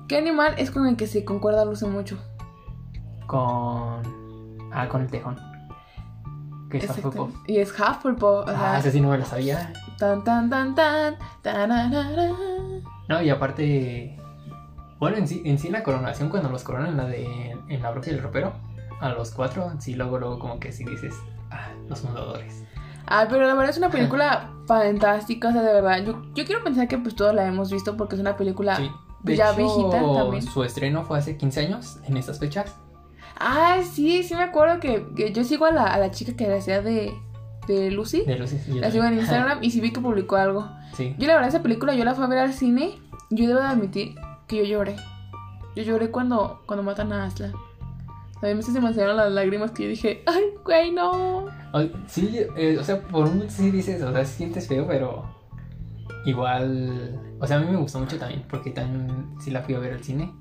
¿qué 0.07 0.17
animal 0.17 0.55
es 0.57 0.71
con 0.71 0.87
el 0.87 0.95
que 0.95 1.05
se 1.07 1.23
concuerda 1.25 1.65
Lucy 1.65 1.85
mucho? 1.85 2.17
Con. 3.27 4.01
Ah, 4.71 4.87
con 4.89 5.01
el 5.01 5.07
tejón. 5.09 5.37
Que 6.71 6.77
es. 6.77 6.89
Hufflepuff. 6.89 7.31
Y 7.47 7.57
es 7.57 7.71
Hufflepuff, 7.71 8.23
o 8.23 8.45
sea, 8.47 8.73
Ah, 8.75 8.79
ese 8.79 8.91
sí 8.91 9.01
no 9.01 9.09
me 9.09 9.17
lo 9.17 9.25
sabía. 9.25 9.73
tan 9.97 10.23
tan 10.23 10.49
tan 10.49 10.73
tan, 10.75 11.15
tararara. 11.41 12.31
No, 13.09 13.21
y 13.21 13.29
aparte. 13.29 14.15
Bueno, 14.99 15.17
en 15.17 15.27
sí, 15.27 15.41
en 15.45 15.57
sí 15.57 15.69
la 15.69 15.83
coronación, 15.83 16.29
cuando 16.29 16.49
los 16.49 16.63
coronan 16.63 16.91
en 16.91 16.97
la 16.97 17.05
de. 17.05 17.57
En 17.67 17.81
la 17.81 17.91
bruja 17.91 18.11
y 18.11 18.13
el 18.13 18.21
ropero, 18.21 18.53
a 19.01 19.09
los 19.09 19.31
cuatro, 19.31 19.73
sí, 19.79 19.95
luego, 19.95 20.19
luego, 20.19 20.39
como 20.39 20.59
que 20.59 20.71
sí 20.71 20.85
dices. 20.85 21.15
Ah, 21.51 21.69
los 21.89 21.99
fundadores. 22.01 22.63
Ah, 23.07 23.25
pero 23.27 23.47
la 23.47 23.55
verdad 23.55 23.71
es 23.71 23.77
una 23.77 23.89
película 23.89 24.51
fantástica, 24.67 25.49
o 25.49 25.51
sea, 25.51 25.63
de 25.63 25.73
verdad. 25.73 26.03
Yo, 26.05 26.21
yo 26.35 26.45
quiero 26.45 26.63
pensar 26.63 26.87
que 26.87 26.97
pues 26.99 27.15
todos 27.15 27.33
la 27.33 27.47
hemos 27.47 27.71
visto 27.71 27.97
porque 27.97 28.15
es 28.15 28.21
una 28.21 28.37
película 28.37 28.75
Sí. 28.75 28.89
De 29.23 29.35
ya 29.35 29.49
hecho, 29.49 29.57
viejita 29.57 30.13
también. 30.13 30.43
su 30.43 30.63
estreno 30.63 31.03
fue 31.03 31.17
hace 31.17 31.35
15 31.35 31.59
años, 31.59 31.99
en 32.05 32.15
estas 32.15 32.39
fechas. 32.39 32.75
Ah, 33.37 33.79
sí, 33.83 34.23
sí 34.23 34.35
me 34.35 34.43
acuerdo 34.43 34.79
que, 34.79 35.07
que 35.15 35.33
yo 35.33 35.43
sigo 35.43 35.65
a 35.65 35.71
la, 35.71 35.85
a 35.85 35.97
la 35.97 36.11
chica 36.11 36.33
que 36.37 36.53
hacía 36.53 36.81
de, 36.81 37.13
de 37.73 37.91
Lucy. 37.91 38.23
De 38.25 38.37
Lucy. 38.37 38.57
yo 38.67 38.75
La 38.81 38.91
sigo 38.91 39.03
en 39.03 39.09
también. 39.09 39.19
Instagram 39.19 39.59
y 39.63 39.71
sí 39.71 39.81
vi 39.81 39.91
que 39.91 39.99
publicó 40.01 40.35
algo. 40.37 40.69
sí. 40.93 41.15
Yo 41.17 41.27
la 41.27 41.33
verdad 41.35 41.49
esa 41.49 41.61
película 41.61 41.93
yo 41.95 42.03
la 42.05 42.13
fui 42.15 42.23
a 42.23 42.27
ver 42.27 42.39
al 42.39 42.53
cine. 42.53 42.99
Yo 43.29 43.47
debo 43.47 43.59
de 43.59 43.67
admitir 43.67 44.15
que 44.47 44.57
yo 44.57 44.63
lloré. 44.63 44.95
Yo 45.75 45.83
lloré 45.83 46.09
cuando, 46.09 46.61
cuando 46.65 46.83
matan 46.83 47.13
a 47.13 47.25
Aslan. 47.25 47.53
A 48.41 48.47
mí 48.53 48.61
se 48.63 48.71
me 48.79 48.87
salieron 48.93 49.17
las 49.17 49.31
lágrimas 49.31 49.71
que 49.71 49.83
yo 49.83 49.89
dije, 49.89 50.23
ay, 50.25 50.43
güey, 50.63 50.91
no. 50.91 51.45
Sí, 52.07 52.39
eh, 52.55 52.77
o 52.79 52.83
sea, 52.83 53.01
por 53.01 53.25
un 53.25 53.33
momento 53.33 53.53
sí 53.53 53.69
dices, 53.69 54.01
o 54.01 54.11
sea, 54.13 54.23
sí 54.25 54.37
sientes 54.37 54.67
feo, 54.67 54.87
pero 54.87 55.25
igual, 56.25 57.19
o 57.39 57.45
sea, 57.47 57.57
a 57.57 57.59
mí 57.59 57.69
me 57.69 57.77
gustó 57.77 57.99
mucho 57.99 58.17
también, 58.17 58.43
porque 58.49 58.71
también 58.71 59.27
sí 59.39 59.51
la 59.51 59.61
fui 59.61 59.75
a 59.75 59.79
ver 59.79 59.93
al 59.93 60.03
cine 60.03 60.33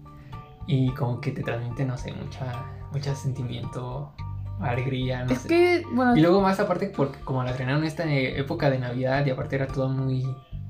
y 0.66 0.90
como 0.94 1.20
que 1.20 1.32
te 1.32 1.42
transmite, 1.42 1.84
no 1.84 1.96
sé, 1.98 2.12
mucha, 2.12 2.64
mucho 2.92 3.14
sentimiento, 3.14 4.12
alegría, 4.60 5.25
no 5.25 5.32
Es 5.32 5.40
sé. 5.40 5.49
que, 5.49 5.84
bueno, 5.93 6.16
Y 6.16 6.20
luego 6.20 6.40
más 6.40 6.58
aparte, 6.60 6.93
porque 6.94 7.20
como 7.20 7.43
la 7.44 7.50
estrenaron 7.50 7.84
esta 7.84 8.05
eh, 8.05 8.38
época 8.38 8.70
de 8.70 8.78
Navidad 8.78 9.25
y 9.26 9.31
aparte 9.31 9.56
era 9.56 9.66
todo 9.66 9.88
muy, 9.88 10.25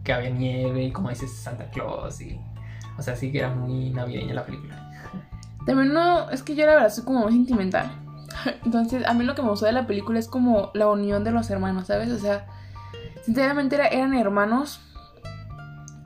que 0.04 0.12
había 0.12 0.30
nieve 0.30 0.84
y 0.84 0.92
como 0.92 1.08
dices, 1.10 1.34
Santa 1.36 1.70
Claus 1.70 2.20
y, 2.20 2.38
o 2.98 3.02
sea, 3.02 3.16
sí 3.16 3.30
que 3.32 3.38
era 3.38 3.50
muy 3.50 3.90
navideña 3.90 4.34
la 4.34 4.44
película. 4.44 4.90
también 5.66 5.92
no, 5.92 6.30
es 6.30 6.42
que 6.42 6.54
yo 6.54 6.66
la 6.66 6.74
verdad 6.74 6.90
soy 6.90 7.04
como 7.04 7.20
muy 7.20 7.32
sentimental. 7.32 7.90
Entonces, 8.64 9.06
a 9.06 9.14
mí 9.14 9.24
lo 9.24 9.34
que 9.34 9.42
me 9.42 9.48
gustó 9.50 9.66
de 9.66 9.72
la 9.72 9.86
película 9.86 10.18
es 10.18 10.28
como 10.28 10.70
la 10.74 10.88
unión 10.88 11.24
de 11.24 11.30
los 11.30 11.48
hermanos, 11.50 11.86
¿sabes? 11.88 12.10
O 12.12 12.18
sea, 12.18 12.46
sinceramente 13.24 13.74
era- 13.76 13.88
eran 13.88 14.14
hermanos 14.14 14.80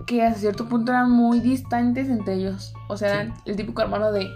que 0.06 0.22
hasta 0.24 0.40
cierto 0.40 0.68
punto 0.68 0.92
eran 0.92 1.10
muy 1.10 1.40
distantes 1.40 2.08
entre 2.08 2.34
ellos. 2.34 2.74
O 2.88 2.96
sea, 2.96 3.08
Sí. 3.08 3.14
eran 3.14 3.34
el 3.44 3.56
típico 3.56 3.82
hermano 3.82 4.10
de, 4.12 4.28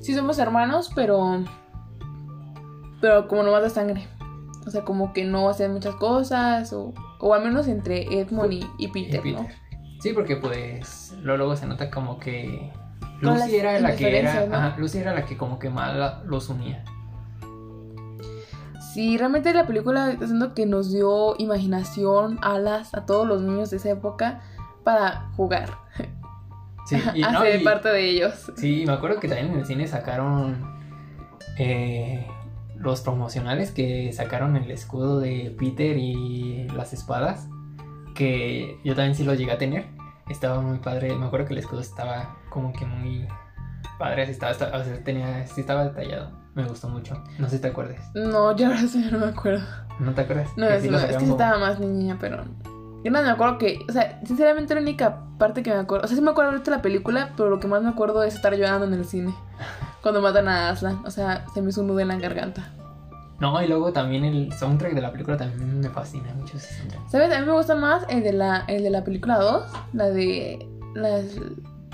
sí 0.00 0.14
somos 0.14 0.38
hermanos, 0.38 0.90
pero, 0.94 1.44
pero 3.00 3.28
como 3.28 3.42
no 3.42 3.52
más 3.52 3.62
de 3.62 3.70
sangre. 3.70 4.06
O 4.66 4.70
sea, 4.70 4.84
como 4.84 5.12
que 5.14 5.24
no 5.24 5.48
hacían 5.48 5.72
muchas 5.72 5.94
cosas, 5.94 6.72
o, 6.72 6.92
o 7.20 7.34
al 7.34 7.42
menos 7.42 7.68
entre 7.68 8.20
Edmund 8.20 8.52
y, 8.52 8.66
y 8.78 8.88
Peter, 8.88 9.24
Y 9.26 9.32
¿no? 9.32 9.46
Sí, 10.00 10.12
porque 10.12 10.36
pues 10.36 11.16
luego, 11.22 11.56
se 11.56 11.66
nota 11.66 11.90
como 11.90 12.18
que 12.18 12.70
Lucy 13.20 13.56
era 13.56 13.80
la 13.80 13.96
que 13.96 14.08
era, 14.18 14.30
diferencias, 14.32 14.48
¿no? 14.48 14.56
ajá, 14.56 14.76
Lucy 14.78 14.98
era 14.98 15.14
la 15.14 15.24
que 15.24 15.36
como 15.36 15.58
que 15.58 15.70
más 15.70 15.96
la- 15.96 16.22
los 16.24 16.48
unía. 16.50 16.84
Sí, 18.92 19.16
realmente 19.18 19.52
la 19.54 19.66
película 19.66 20.10
está 20.10 20.24
haciendo 20.24 20.54
que 20.54 20.66
nos 20.66 20.92
dio 20.92 21.34
imaginación, 21.38 22.38
alas 22.42 22.94
a 22.94 23.06
todos 23.06 23.26
los 23.26 23.42
niños 23.42 23.70
de 23.70 23.76
esa 23.78 23.90
época 23.90 24.40
para 24.84 25.28
jugar, 25.36 25.70
Sí, 26.86 26.96
y, 27.14 27.20
no, 27.22 27.46
y- 27.48 27.64
parte 27.64 27.88
de 27.90 28.08
ellos. 28.10 28.50
sí, 28.56 28.84
me 28.86 28.92
acuerdo 28.92 29.20
que 29.20 29.28
también 29.28 29.52
en 29.52 29.58
el 29.60 29.66
cine 29.66 29.86
sacaron 29.86 30.56
eh, 31.58 32.26
los 32.78 33.00
promocionales 33.00 33.70
que 33.72 34.12
sacaron 34.12 34.56
el 34.56 34.70
escudo 34.70 35.18
de 35.20 35.54
Peter 35.58 35.96
y 35.96 36.68
las 36.68 36.92
espadas, 36.92 37.48
que 38.14 38.78
yo 38.84 38.94
también 38.94 39.14
sí 39.14 39.24
los 39.24 39.38
llegué 39.38 39.52
a 39.52 39.58
tener. 39.58 39.86
Estaba 40.28 40.60
muy 40.60 40.78
padre, 40.78 41.14
me 41.16 41.26
acuerdo 41.26 41.46
que 41.46 41.52
el 41.54 41.58
escudo 41.58 41.80
estaba 41.80 42.36
como 42.50 42.72
que 42.72 42.84
muy 42.84 43.26
padre, 43.98 44.22
así 44.22 44.32
estaba, 44.32 44.52
estaba- 44.52 44.78
o 44.78 44.84
sea, 44.84 45.02
tenía, 45.02 45.46
sí 45.46 45.60
estaba 45.60 45.84
detallado. 45.84 46.30
Me 46.54 46.64
gustó 46.66 46.88
mucho. 46.88 47.22
No 47.38 47.48
sé 47.48 47.56
si 47.56 47.62
te 47.62 47.68
acuerdas. 47.68 48.00
No, 48.14 48.54
yo 48.56 48.66
ahora 48.66 48.80
sí 48.80 49.08
no 49.12 49.18
me 49.18 49.26
acuerdo. 49.26 49.64
¿No 50.00 50.12
te 50.12 50.22
acuerdas? 50.22 50.48
No, 50.56 50.66
es, 50.66 50.82
sí 50.82 50.90
no, 50.90 50.98
es 50.98 51.04
que 51.16 51.20
sí 51.20 51.30
estaba 51.30 51.58
más 51.58 51.78
niña, 51.78 52.16
pero... 52.20 52.44
Yo 53.04 53.12
no 53.12 53.22
me 53.22 53.30
acuerdo 53.30 53.58
que... 53.58 53.78
O 53.88 53.92
sea, 53.92 54.20
sinceramente 54.24 54.74
la 54.74 54.80
única 54.80 55.20
parte 55.38 55.62
que 55.62 55.70
me 55.70 55.76
acuerdo... 55.78 56.04
O 56.04 56.08
sea, 56.08 56.16
sí 56.16 56.22
me 56.22 56.32
acuerdo 56.32 56.50
ahorita 56.50 56.70
de 56.72 56.76
la 56.78 56.82
película, 56.82 57.30
pero 57.36 57.48
lo 57.48 57.60
que 57.60 57.68
más 57.68 57.80
me 57.82 57.88
acuerdo 57.88 58.24
es 58.24 58.34
estar 58.34 58.52
llorando 58.54 58.86
en 58.86 58.94
el 58.94 59.04
cine. 59.04 59.32
Cuando 60.10 60.22
matan 60.22 60.48
a 60.48 60.70
Aslan. 60.70 61.02
O 61.04 61.10
sea, 61.10 61.44
se 61.52 61.60
me 61.62 61.70
hizo 61.70 61.80
un 61.82 61.88
nudo 61.88 62.00
en 62.00 62.08
la 62.08 62.16
garganta. 62.16 62.72
No, 63.40 63.62
y 63.62 63.68
luego 63.68 63.92
también 63.92 64.24
el 64.24 64.52
soundtrack 64.52 64.94
de 64.94 65.00
la 65.00 65.12
película 65.12 65.36
también 65.36 65.78
me 65.80 65.88
fascina 65.90 66.32
mucho 66.34 66.56
ese 66.56 66.74
soundtrack. 66.74 67.08
¿Sabes? 67.08 67.32
A 67.32 67.40
mí 67.40 67.46
me 67.46 67.52
gusta 67.52 67.74
más 67.76 68.04
el 68.08 68.22
de 68.22 68.32
la, 68.32 68.64
el 68.68 68.82
de 68.82 68.90
la 68.90 69.04
película 69.04 69.38
2. 69.38 69.64
La 69.92 70.10
de... 70.10 70.66
La, 70.94 71.20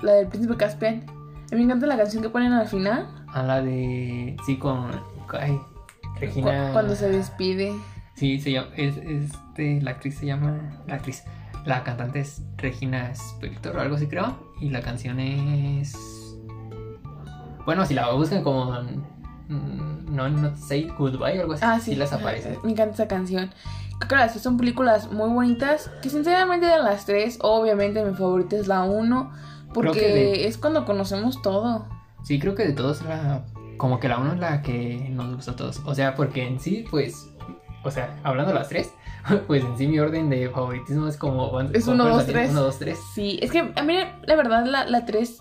la 0.02 0.12
del 0.12 0.28
Príncipe 0.28 0.56
Caspian. 0.56 1.04
A 1.06 1.54
mí 1.54 1.59
me 1.59 1.62
encanta 1.64 1.87
la 1.87 1.97
canción 1.97 2.23
que 2.23 2.30
ponen 2.30 2.52
al 2.52 2.66
final. 2.68 3.06
A 3.28 3.42
la 3.42 3.61
de. 3.61 4.37
Sí, 4.47 4.56
con. 4.59 4.90
Ay, 5.38 5.50
cu- 5.56 6.21
Regina. 6.21 6.71
Cuando 6.73 6.94
se 6.94 7.11
despide. 7.11 7.75
Sí, 8.14 8.40
se 8.40 8.52
llama. 8.52 8.68
Es, 8.76 8.97
este, 8.97 9.83
la 9.83 9.90
actriz 9.90 10.16
se 10.18 10.26
llama. 10.26 10.80
La 10.87 10.94
actriz. 10.94 11.25
La 11.66 11.83
cantante 11.83 12.21
es 12.21 12.42
Regina 12.56 13.11
Spector 13.11 13.76
o 13.76 13.80
algo 13.80 13.97
así, 13.97 14.06
creo. 14.06 14.52
Y 14.61 14.71
la 14.71 14.80
canción 14.80 15.18
es. 15.21 15.92
Bueno, 17.64 17.85
si 17.87 17.94
la 17.94 18.11
buscan 18.12 18.42
como. 18.42 18.71
mm, 19.49 20.14
No, 20.14 20.28
no 20.28 20.56
say 20.56 20.88
goodbye 20.99 21.38
o 21.38 21.42
algo 21.42 21.52
así. 21.54 21.62
Ah, 21.66 21.80
sí. 21.80 21.94
les 21.97 22.12
aparece. 22.12 22.59
Me 22.62 22.73
encanta 22.73 22.94
esa 22.94 23.09
canción. 23.09 23.50
Creo 23.99 24.09
que 24.09 24.16
las 24.16 24.33
tres 24.33 24.42
son 24.42 24.56
películas 24.56 25.11
muy 25.12 25.28
bonitas. 25.30 25.90
Que 26.02 26.11
sinceramente 26.11 26.66
de 26.66 26.78
las 26.78 27.06
tres, 27.06 27.38
obviamente 27.40 28.04
mi 28.04 28.14
favorita 28.14 28.56
es 28.56 28.66
la 28.68 28.83
1. 28.85 29.33
Porque 29.73 30.00
de- 30.00 30.47
es 30.47 30.56
cuando 30.59 30.85
conocemos 30.85 31.42
todo. 31.42 31.87
Sí, 32.23 32.38
creo 32.38 32.54
que 32.54 32.64
de 32.66 32.73
todos 32.73 33.02
la. 33.02 33.44
Como 33.76 33.99
que 33.99 34.09
la 34.09 34.18
uno 34.18 34.35
es 34.35 34.38
la 34.38 34.62
que 34.62 35.09
nos 35.11 35.35
gustó 35.35 35.50
a 35.52 35.56
todos. 35.56 35.80
O 35.85 35.94
sea, 35.94 36.14
porque 36.14 36.47
en 36.47 36.61
sí, 36.61 36.85
pues. 36.90 37.28
O 37.83 37.90
sea, 37.90 38.16
hablando 38.23 38.52
de 38.52 38.59
las 38.59 38.68
tres, 38.68 38.92
pues 39.47 39.62
en 39.64 39.76
sí 39.76 39.87
mi 39.88 39.99
orden 39.99 40.30
de 40.30 40.49
favoritismo 40.49 41.06
es 41.09 41.16
como... 41.18 41.61
Es 41.61 41.85
como 41.85 41.97
1, 41.97 42.04
2, 42.04 42.12
fuerza, 42.14 42.33
3. 42.33 42.50
1, 42.52 42.61
2, 42.62 42.78
3. 42.78 42.99
Sí, 43.14 43.38
es 43.42 43.50
que 43.50 43.73
a 43.76 43.83
mí 43.83 43.94
la 44.23 44.37
verdad 44.37 44.64
la, 44.64 44.87
la 44.87 45.04
3 45.04 45.38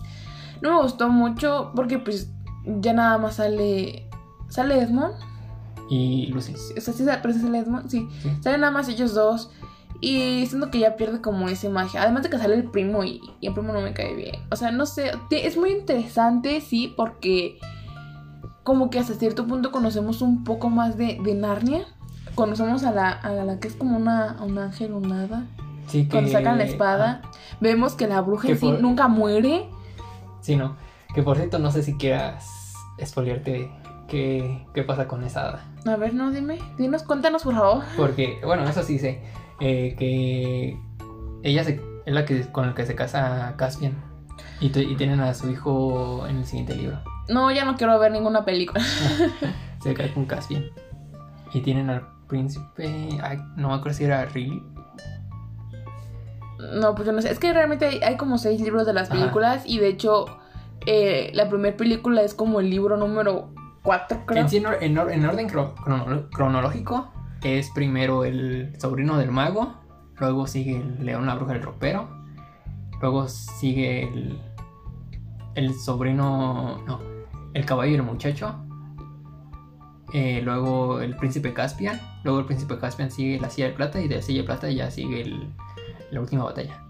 no 0.60 0.74
me 0.76 0.82
gustó 0.82 1.08
mucho 1.08 1.72
porque 1.74 1.98
pues 1.98 2.30
ya 2.64 2.92
nada 2.92 3.18
más 3.18 3.36
sale... 3.36 4.08
¿Sale 4.48 4.78
Edmond? 4.80 5.14
Y 5.90 6.26
Lucy. 6.28 6.54
O 6.76 6.80
sea, 6.80 6.94
sí, 6.94 7.04
pero 7.22 7.34
sale 7.34 7.58
Edmond, 7.58 7.88
sí. 7.88 8.08
Sí. 8.22 8.30
Salen 8.40 8.60
nada 8.60 8.72
más 8.72 8.88
ellos 8.88 9.14
dos. 9.14 9.50
Y 10.00 10.46
siento 10.46 10.70
que 10.70 10.78
ya 10.78 10.96
pierde 10.96 11.20
como 11.20 11.48
esa 11.48 11.68
magia. 11.70 12.02
Además 12.02 12.22
de 12.22 12.30
que 12.30 12.38
sale 12.38 12.54
el 12.54 12.64
primo 12.64 13.04
y, 13.04 13.20
y 13.40 13.46
el 13.46 13.54
primo 13.54 13.72
no 13.72 13.80
me 13.80 13.94
cae 13.94 14.14
bien. 14.14 14.36
O 14.50 14.56
sea, 14.56 14.70
no 14.70 14.86
sé. 14.86 15.12
Es 15.30 15.56
muy 15.56 15.70
interesante, 15.70 16.60
sí, 16.60 16.92
porque 16.96 17.58
como 18.62 18.90
que 18.90 18.98
hasta 18.98 19.14
cierto 19.14 19.46
punto 19.46 19.72
conocemos 19.72 20.22
un 20.22 20.44
poco 20.44 20.70
más 20.70 20.96
de, 20.96 21.18
de 21.24 21.34
Narnia. 21.34 21.86
Conocemos 22.34 22.84
a 22.84 22.92
la, 22.92 23.10
a 23.10 23.30
la 23.32 23.60
que 23.60 23.68
es 23.68 23.74
como 23.74 23.96
una, 23.96 24.36
un 24.42 24.58
ángel 24.58 24.92
o 24.92 25.00
nada. 25.00 25.46
Sí, 25.86 26.04
que... 26.04 26.10
Cuando 26.10 26.30
sacan 26.30 26.58
la 26.58 26.64
espada, 26.64 27.22
vemos 27.60 27.94
que 27.94 28.06
la 28.06 28.20
bruja 28.20 28.48
en 28.48 28.58
sí 28.58 28.66
por- 28.66 28.80
nunca 28.80 29.08
muere. 29.08 29.68
Sí, 30.44 30.56
no. 30.56 30.76
Que 31.14 31.22
por 31.22 31.36
cierto, 31.38 31.58
no 31.58 31.70
sé 31.70 31.82
si 31.82 31.94
quieras 31.96 32.74
expoliarte 32.98 33.70
qué, 34.08 34.66
qué 34.74 34.82
pasa 34.82 35.08
con 35.08 35.24
esa 35.24 35.48
hada. 35.48 35.64
A 35.86 35.96
ver, 35.96 36.12
no, 36.12 36.30
dime. 36.30 36.58
Dinos, 36.76 37.02
cuéntanos, 37.02 37.42
por 37.44 37.54
favor. 37.54 37.82
Porque, 37.96 38.40
bueno, 38.44 38.62
eso 38.68 38.82
sí 38.82 38.98
sé. 38.98 39.22
eh, 39.60 39.94
que 39.98 40.76
ella 41.42 41.64
se- 41.64 41.80
es 42.04 42.12
la 42.12 42.24
que 42.26 42.42
con 42.52 42.66
el 42.68 42.74
que 42.74 42.84
se 42.84 42.94
casa 42.94 43.54
Caspian. 43.56 43.94
Y, 44.60 44.68
tienen 44.68 45.20
a 45.20 45.32
su 45.32 45.48
hijo 45.50 46.26
en 46.28 46.36
el 46.38 46.44
siguiente 46.44 46.74
libro. 46.74 46.98
No, 47.28 47.50
ya 47.52 47.64
no 47.64 47.76
quiero 47.76 47.98
ver 47.98 48.12
ninguna 48.12 48.44
película. 48.44 48.82
Se 49.82 49.94
cae 49.94 50.12
con 50.12 50.26
Caspian. 50.26 50.64
Y 51.54 51.60
tienen 51.60 51.88
al 51.88 52.06
príncipe. 52.28 53.08
ay, 53.22 53.38
no 53.56 53.68
me 53.68 53.74
acuerdo 53.74 53.96
si 53.96 54.04
era. 54.04 54.28
No, 56.72 56.94
pues 56.94 57.06
yo 57.06 57.12
no 57.12 57.20
sé. 57.22 57.30
Es 57.30 57.38
que 57.38 57.52
realmente 57.52 57.86
hay, 57.86 58.00
hay 58.02 58.16
como 58.16 58.38
seis 58.38 58.60
libros 58.60 58.86
de 58.86 58.92
las 58.92 59.10
Ajá. 59.10 59.18
películas 59.20 59.62
y 59.66 59.78
de 59.78 59.88
hecho 59.88 60.26
eh, 60.86 61.30
la 61.34 61.48
primera 61.48 61.76
película 61.76 62.22
es 62.22 62.34
como 62.34 62.60
el 62.60 62.70
libro 62.70 62.96
número 62.96 63.50
4, 63.82 64.22
creo. 64.26 64.42
En, 64.42 64.48
sí, 64.48 64.56
en, 64.58 64.66
or- 64.66 64.78
en 64.82 64.96
or- 64.98 65.10
en 65.12 65.24
orden 65.26 65.48
cro- 65.48 65.74
crono- 65.74 66.28
cronológico, 66.30 67.12
es 67.42 67.70
primero 67.70 68.24
el 68.24 68.74
sobrino 68.80 69.18
del 69.18 69.30
mago. 69.30 69.74
Luego 70.18 70.46
sigue 70.46 70.76
el 70.76 71.04
león, 71.04 71.26
la 71.26 71.34
bruja, 71.34 71.54
el 71.54 71.62
ropero. 71.62 72.08
Luego 73.00 73.28
sigue 73.28 74.04
el. 74.04 74.38
El 75.54 75.74
sobrino. 75.74 76.82
No, 76.86 77.00
el 77.52 77.64
caballo 77.66 77.92
y 77.92 77.94
el 77.96 78.02
muchacho. 78.02 78.54
Eh, 80.12 80.40
luego 80.44 81.00
el 81.00 81.16
príncipe 81.16 81.52
Caspian. 81.52 82.00
Luego 82.22 82.38
el 82.40 82.46
príncipe 82.46 82.78
Caspian 82.78 83.10
sigue 83.10 83.40
la 83.40 83.50
silla 83.50 83.68
de 83.68 83.72
plata. 83.74 84.00
Y 84.00 84.08
de 84.08 84.16
la 84.16 84.22
silla 84.22 84.42
de 84.42 84.46
plata 84.46 84.70
ya 84.70 84.90
sigue 84.90 85.22
el- 85.22 85.52
la 86.10 86.20
última 86.20 86.44
batalla. 86.44 86.80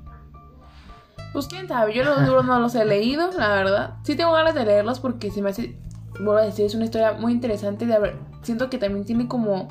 Pues 1.33 1.49
quién 1.49 1.67
sabe, 1.67 1.95
yo 1.95 2.05
los 2.05 2.21
libros 2.23 2.45
no 2.45 2.61
los 2.61 2.75
he 2.77 2.85
leído, 2.85 3.31
la 3.37 3.49
verdad. 3.49 3.95
Sí 4.05 4.15
tengo 4.15 4.33
ganas 4.33 4.55
de 4.55 4.65
leerlos 4.65 5.01
porque 5.01 5.31
se 5.33 5.43
me 5.43 5.51
hace, 5.51 5.77
vuelvo 6.15 6.37
a 6.37 6.43
decir, 6.43 6.65
es 6.65 6.75
una 6.77 6.85
historia 6.85 7.13
muy 7.15 7.33
interesante. 7.33 7.87
De 7.87 7.95
haber, 7.95 8.17
siento 8.43 8.71
que 8.71 8.79
también 8.79 9.05
tiene 9.05 9.27
como, 9.27 9.67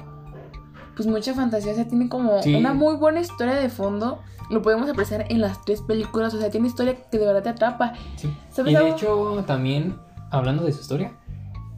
pues 0.95 1.07
mucha 1.07 1.33
fantasía, 1.33 1.71
o 1.71 1.75
sea, 1.75 1.87
tiene 1.87 2.09
como 2.09 2.41
Sí. 2.43 2.53
una 2.55 2.73
muy 2.73 2.95
buena 2.97 3.21
historia 3.21 3.55
de 3.55 3.69
fondo. 3.69 4.19
Lo 4.49 4.61
podemos 4.61 4.89
apreciar 4.89 5.25
en 5.29 5.39
las 5.39 5.63
tres 5.63 5.81
películas, 5.81 6.33
o 6.33 6.37
sea, 6.39 6.49
tiene 6.49 6.67
historia 6.67 6.95
que 7.09 7.17
de 7.17 7.25
verdad 7.25 7.43
te 7.43 7.49
atrapa. 7.49 7.93
Sí. 8.17 8.35
¿Sabes 8.49 8.73
Y 8.73 8.75
de 8.75 8.83
algo? 8.83 8.95
hecho, 8.97 9.43
también, 9.47 9.97
hablando 10.31 10.65
de 10.65 10.73
su 10.73 10.81
historia, 10.81 11.13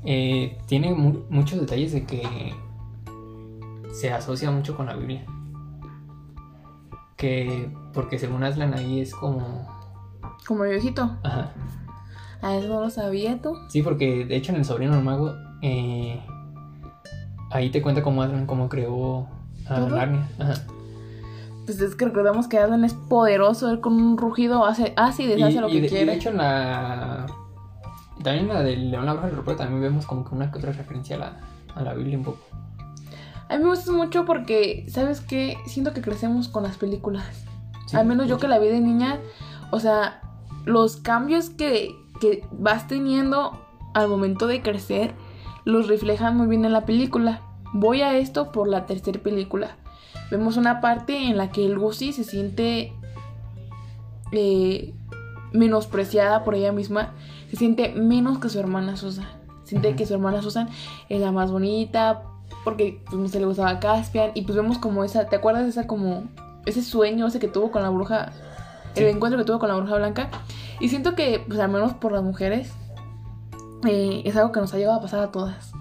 eh, 0.04 0.58
tiene 0.66 0.96
mu- 0.96 1.26
muchos 1.30 1.60
detalles 1.60 1.92
de 1.94 2.06
que 2.08 2.24
se 3.94 4.12
asocia 4.12 4.50
mucho 4.52 4.76
con 4.76 4.88
la 4.88 4.96
Biblia. 4.96 5.26
Que, 7.18 7.70
porque 7.94 8.20
según 8.20 8.44
Aslan 8.44 8.74
ahí 8.74 9.00
es 9.02 9.14
como... 9.16 9.68
Como 10.48 10.64
viejito. 10.64 11.16
Ajá. 11.24 11.52
A 12.42 12.56
eso 12.56 12.68
no 12.68 12.82
lo 12.82 12.90
sabía 12.90 13.42
tú. 13.42 13.56
Sí, 13.70 13.82
porque 13.82 14.26
de 14.26 14.36
hecho 14.36 14.52
en 14.52 14.58
El 14.60 14.66
Sobrino 14.66 14.94
del 14.96 15.04
Mago, 15.04 15.34
eh, 15.62 16.22
ahí 17.52 17.70
te 17.70 17.82
cuenta 17.82 18.04
cómo 18.04 18.22
Aslan 18.22 18.46
cómo 18.46 18.70
creó 18.70 19.28
a 19.68 19.76
¿Todo? 19.78 19.96
Narnia. 19.96 20.28
Ajá. 20.40 20.54
Pues 21.66 21.82
es 21.82 21.96
que 21.96 22.06
recordamos 22.06 22.48
que 22.48 22.60
Aslan 22.60 22.86
es 22.86 22.94
poderoso, 22.94 23.72
él 23.72 23.80
con 23.80 23.94
un 23.94 24.18
rugido 24.18 24.66
hace, 24.66 24.94
hace 24.98 25.24
y 25.24 25.26
Y, 25.26 25.30
deshace 25.30 25.62
lo 25.62 25.70
y 25.70 25.72
que 25.72 25.82
de, 25.82 25.86
y 25.88 25.90
quiere. 25.90 26.06
de 26.06 26.14
hecho 26.16 26.30
en 26.30 26.38
la... 26.38 27.26
También 28.24 28.48
en 28.50 28.54
la 28.54 28.62
del 28.62 28.92
León 28.92 29.06
la 29.06 29.14
Bruja 29.14 29.28
y 29.28 29.32
el 29.32 29.38
Ropero 29.38 29.58
también 29.58 29.82
vemos 29.82 30.06
como 30.06 30.24
que 30.24 30.36
una 30.36 30.52
que 30.52 30.58
otra 30.60 30.72
referencia 30.72 31.16
a 31.16 31.20
la, 31.20 31.38
a 31.76 31.82
la 31.82 31.94
Biblia 31.96 32.18
un 32.18 32.24
poco. 32.26 32.40
A 33.50 33.58
mí 33.58 33.64
me 33.64 33.70
gusta 33.70 33.92
mucho 33.92 34.25
porque, 34.25 34.86
¿sabes 34.90 35.22
qué? 35.22 35.58
Siento 35.68 35.94
que 35.94 36.02
crecemos 36.02 36.48
con 36.48 36.64
las 36.64 36.78
películas. 36.78 37.25
Sí, 37.88 37.96
Al 37.96 38.06
menos 38.06 38.28
yo 38.28 38.38
que 38.38 38.48
la 38.48 38.58
vi 38.58 38.68
de 38.68 38.82
niña, 38.82 39.20
o 39.72 39.80
sea, 39.80 40.22
los 40.66 40.98
cambios 40.98 41.52
que, 41.52 41.96
que 42.20 42.44
vas 42.52 42.88
teniendo 42.88 43.60
al 43.94 44.08
momento 44.08 44.48
de 44.48 44.62
crecer 44.62 45.14
los 45.64 45.88
reflejan 45.88 46.36
muy 46.38 46.48
bien 46.48 46.66
en 46.66 46.74
la 46.74 46.86
película. 46.86 47.42
Voy 47.74 48.02
a 48.02 48.18
esto 48.18 48.52
por 48.52 48.68
la 48.68 48.86
tercera 48.86 49.22
película. 49.22 49.78
Vemos 50.32 50.58
una 50.58 50.82
parte 50.82 51.28
en 51.28 51.38
la 51.38 51.52
que 51.52 51.66
el 51.66 51.74
Lucy 51.74 52.14
se 52.14 52.24
siente 52.24 52.94
eh, 54.32 54.94
menospreciada 55.54 56.44
por 56.44 56.56
ella 56.56 56.72
misma, 56.72 57.14
se 57.50 57.58
siente 57.58 57.94
menos 57.94 58.40
que 58.40 58.50
su 58.50 58.60
hermana 58.60 58.98
Susan. 58.98 59.28
Siente 59.64 59.96
que 59.96 60.06
su 60.06 60.14
hermana 60.14 60.42
Susan 60.42 60.70
es 61.10 61.22
la 61.22 61.32
más 61.32 61.52
bonita 61.52 62.24
porque 62.66 63.02
pues, 63.06 63.18
no 63.18 63.30
se 63.30 63.40
le 63.40 63.46
gustaba 63.46 63.80
Caspian 63.80 64.32
y 64.34 64.42
pues 64.42 64.58
vemos 64.58 64.78
como 64.78 65.06
esa, 65.06 65.28
¿te 65.28 65.38
acuerdas 65.38 65.64
de 65.64 65.70
esa 65.70 65.88
como 65.88 66.26
ese 66.66 66.82
sueño 66.82 67.28
ese 67.28 67.40
que 67.40 67.48
tuvo 67.48 67.72
con 67.72 67.84
la 67.84 67.90
bruja, 67.90 68.34
el 68.96 69.04
Sí. 69.06 69.10
encuentro 69.10 69.40
que 69.40 69.46
tuvo 69.46 69.60
con 69.60 69.70
la 69.70 69.76
bruja 69.76 69.96
blanca? 69.96 70.30
Y 70.82 70.90
siento 70.90 71.16
que 71.16 71.42
pues 71.48 71.60
al 71.62 71.70
menos 71.70 71.94
por 71.94 72.12
las 72.12 72.24
mujeres 72.24 72.74
eh, 73.88 74.24
es 74.26 74.36
algo 74.36 74.52
que 74.52 74.60
nos 74.60 74.74
ha 74.74 74.78
llegado 74.78 74.98
a 74.98 75.02
pasar 75.02 75.22
a 75.22 75.32
todas. 75.32 75.72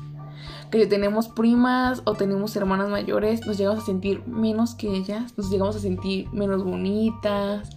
Que 0.71 0.83
si 0.83 0.89
tenemos 0.89 1.29
primas 1.29 2.03
o 2.05 2.13
tenemos 2.15 2.55
hermanas 2.57 2.89
mayores, 2.89 3.47
nos 3.47 3.57
llegamos 3.57 3.83
a 3.83 3.87
sentir 3.87 4.23
menos 4.27 4.75
que 4.75 4.95
ellas, 4.95 5.33
nos 5.37 5.51
llegamos 5.51 5.75
a 5.77 5.79
sentir 5.79 6.29
menos 6.33 6.63
bonitas. 6.65 7.71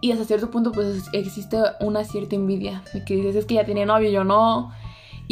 Y 0.00 0.12
hasta 0.12 0.24
cierto 0.24 0.50
punto, 0.50 0.72
pues 0.72 1.04
existe 1.12 1.58
una 1.80 2.04
cierta 2.04 2.34
envidia. 2.34 2.82
De 2.94 3.04
que 3.04 3.16
dices, 3.16 3.36
es 3.36 3.44
que 3.44 3.54
ya 3.56 3.64
tiene 3.64 3.84
novio, 3.84 4.08
yo 4.08 4.24
no. 4.24 4.72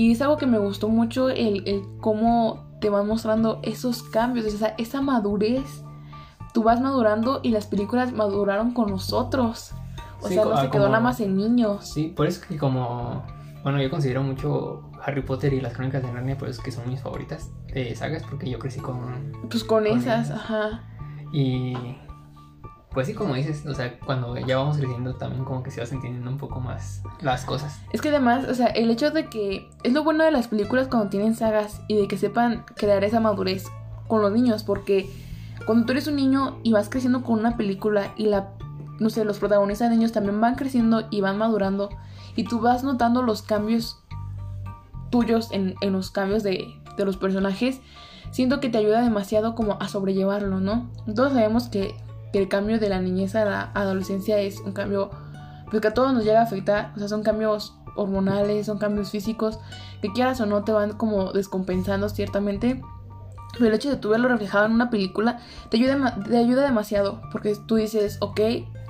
Y 0.00 0.12
es 0.12 0.23
algo 0.23 0.37
que 0.37 0.47
me 0.47 0.59
gustó 0.59 0.88
mucho, 0.88 1.28
el, 1.28 1.67
el 1.67 1.83
cómo 2.00 2.69
te 2.81 2.88
van 2.88 3.09
mostrando 3.09 3.59
esos 3.64 4.05
cambios, 4.05 4.47
esa, 4.47 4.69
esa 4.78 5.00
madurez. 5.02 5.83
Tú 6.55 6.62
vas 6.62 6.81
madurando 6.81 7.40
y 7.43 7.50
las 7.50 7.67
películas 7.67 8.12
maduraron 8.12 8.73
con 8.75 8.90
nosotros. 8.90 9.73
O 10.23 10.28
Sí, 10.28 10.35
sea, 10.35 10.45
no 10.45 10.57
se 10.57 10.67
ah, 10.67 10.71
quedó 10.71 10.83
como- 10.85 10.93
nada 10.93 11.00
más 11.02 11.19
en 11.21 11.37
niños. 11.37 11.85
Sí, 11.88 12.12
por 12.17 12.28
eso 12.28 12.40
que 12.49 12.57
como... 12.57 13.25
Bueno, 13.64 13.83
yo 13.83 13.90
considero 13.90 14.23
mucho 14.23 14.88
Harry 15.05 15.23
Potter 15.23 15.52
y 15.52 15.61
las 15.61 15.73
crónicas 15.73 16.00
de 16.02 16.12
Narnia, 16.12 16.38
por 16.38 16.49
eso 16.49 16.62
que 16.62 16.71
son 16.71 16.88
mis 16.88 17.00
favoritas 17.02 17.50
de 17.75 17.93
sagas, 17.97 18.23
porque 18.23 18.49
yo 18.49 18.61
crecí 18.61 18.78
con... 18.78 19.33
Pues 19.50 19.64
con, 19.64 19.83
Con 19.85 19.99
esas, 19.99 20.26
esas. 20.26 20.38
ajá. 20.38 20.85
Y... 21.33 21.75
Pues 22.90 23.07
sí, 23.07 23.14
como 23.14 23.35
dices, 23.35 23.66
o 23.66 23.75
sea, 23.75 23.99
cuando 24.00 24.37
ya 24.38 24.57
vamos 24.57 24.78
creciendo 24.78 25.14
también 25.14 25.45
como 25.45 25.62
que 25.62 25.71
se 25.71 25.80
vas 25.80 25.92
entendiendo 25.92 26.30
un 26.30 26.38
poco 26.38 26.59
más 26.61 27.02
las 27.21 27.45
cosas. 27.45 27.78
Es 27.92 28.00
que 28.00 28.09
además, 28.09 28.47
o 28.49 28.54
sea, 28.54 28.66
el 28.68 28.90
hecho 28.90 29.11
de 29.11 29.26
que 29.26 29.68
es 29.83 29.92
lo 29.92 30.04
bueno 30.04 30.25
de 30.25 30.30
las 30.30 30.49
películas 30.49 30.88
cuando 30.88 31.09
tienen 31.09 31.35
sagas 31.35 31.83
y 31.87 31.97
de 31.97 32.09
que 32.09 32.16
sepan 32.16 32.64
crear 32.76 33.04
esa 33.04 33.21
madurez 33.21 33.66
con 34.07 34.23
los 34.23 34.33
niños, 34.33 34.62
porque 34.62 35.11
cuando 35.66 35.85
tú 35.85 35.92
eres 35.92 36.07
un 36.07 36.16
niño 36.16 36.59
y 36.62 36.73
vas 36.73 36.88
creciendo 36.88 37.23
con 37.23 37.38
una 37.38 37.57
película 37.57 38.12
y 38.16 38.26
la, 38.26 38.50
no 38.99 39.11
sé, 39.11 39.25
los 39.25 39.38
protagonistas 39.38 39.90
de 39.90 39.97
niños 39.97 40.12
también 40.12 40.40
van 40.40 40.54
creciendo 40.54 41.07
y 41.11 41.21
van 41.21 41.37
madurando 41.37 41.90
y 42.37 42.45
tú 42.45 42.61
vas 42.61 42.85
notando 42.85 43.23
los 43.23 43.42
cambios 43.42 44.02
tuyos 45.11 45.52
en, 45.52 45.75
en 45.80 45.92
los 45.92 46.11
cambios 46.11 46.42
de, 46.42 46.75
de 46.97 47.04
los 47.04 47.16
personajes, 47.16 47.80
siento 48.30 48.61
que 48.61 48.68
te 48.68 48.78
ayuda 48.78 49.00
demasiado 49.00 49.54
como 49.54 49.78
a 49.80 49.88
sobrellevarlo, 49.88 50.61
¿no? 50.61 50.90
Todos 51.14 51.33
sabemos 51.33 51.68
que, 51.68 51.95
que 52.32 52.38
el 52.38 52.49
cambio 52.49 52.78
de 52.78 52.88
la 52.88 53.00
niñez 53.00 53.35
a 53.35 53.44
la 53.44 53.70
adolescencia 53.75 54.38
es 54.38 54.61
un 54.61 54.73
cambio 54.73 55.11
pues 55.70 55.82
que 55.82 55.88
a 55.88 55.94
todos 55.94 56.12
nos 56.12 56.25
llega 56.25 56.40
a 56.40 56.44
afectar, 56.44 56.92
o 56.97 56.99
sea, 56.99 57.08
son 57.08 57.23
cambios 57.23 57.75
hormonales, 57.97 58.66
son 58.66 58.78
cambios 58.78 59.11
físicos, 59.11 59.58
que 60.00 60.12
quieras 60.12 60.40
o 60.40 60.47
no 60.47 60.64
te 60.64 60.73
van 60.73 60.92
como 60.92 61.32
descompensando 61.32 62.08
ciertamente. 62.08 62.82
Pero 63.54 63.66
el 63.66 63.75
hecho 63.75 63.90
de 63.90 63.97
tú 63.97 64.11
verlo 64.11 64.28
reflejado 64.28 64.66
en 64.66 64.73
una 64.73 64.90
película 64.90 65.40
te 65.70 65.78
ayuda, 65.78 66.16
te 66.23 66.37
ayuda 66.37 66.62
demasiado, 66.62 67.20
porque 67.32 67.56
tú 67.66 67.76
dices, 67.76 68.18
ok, 68.20 68.40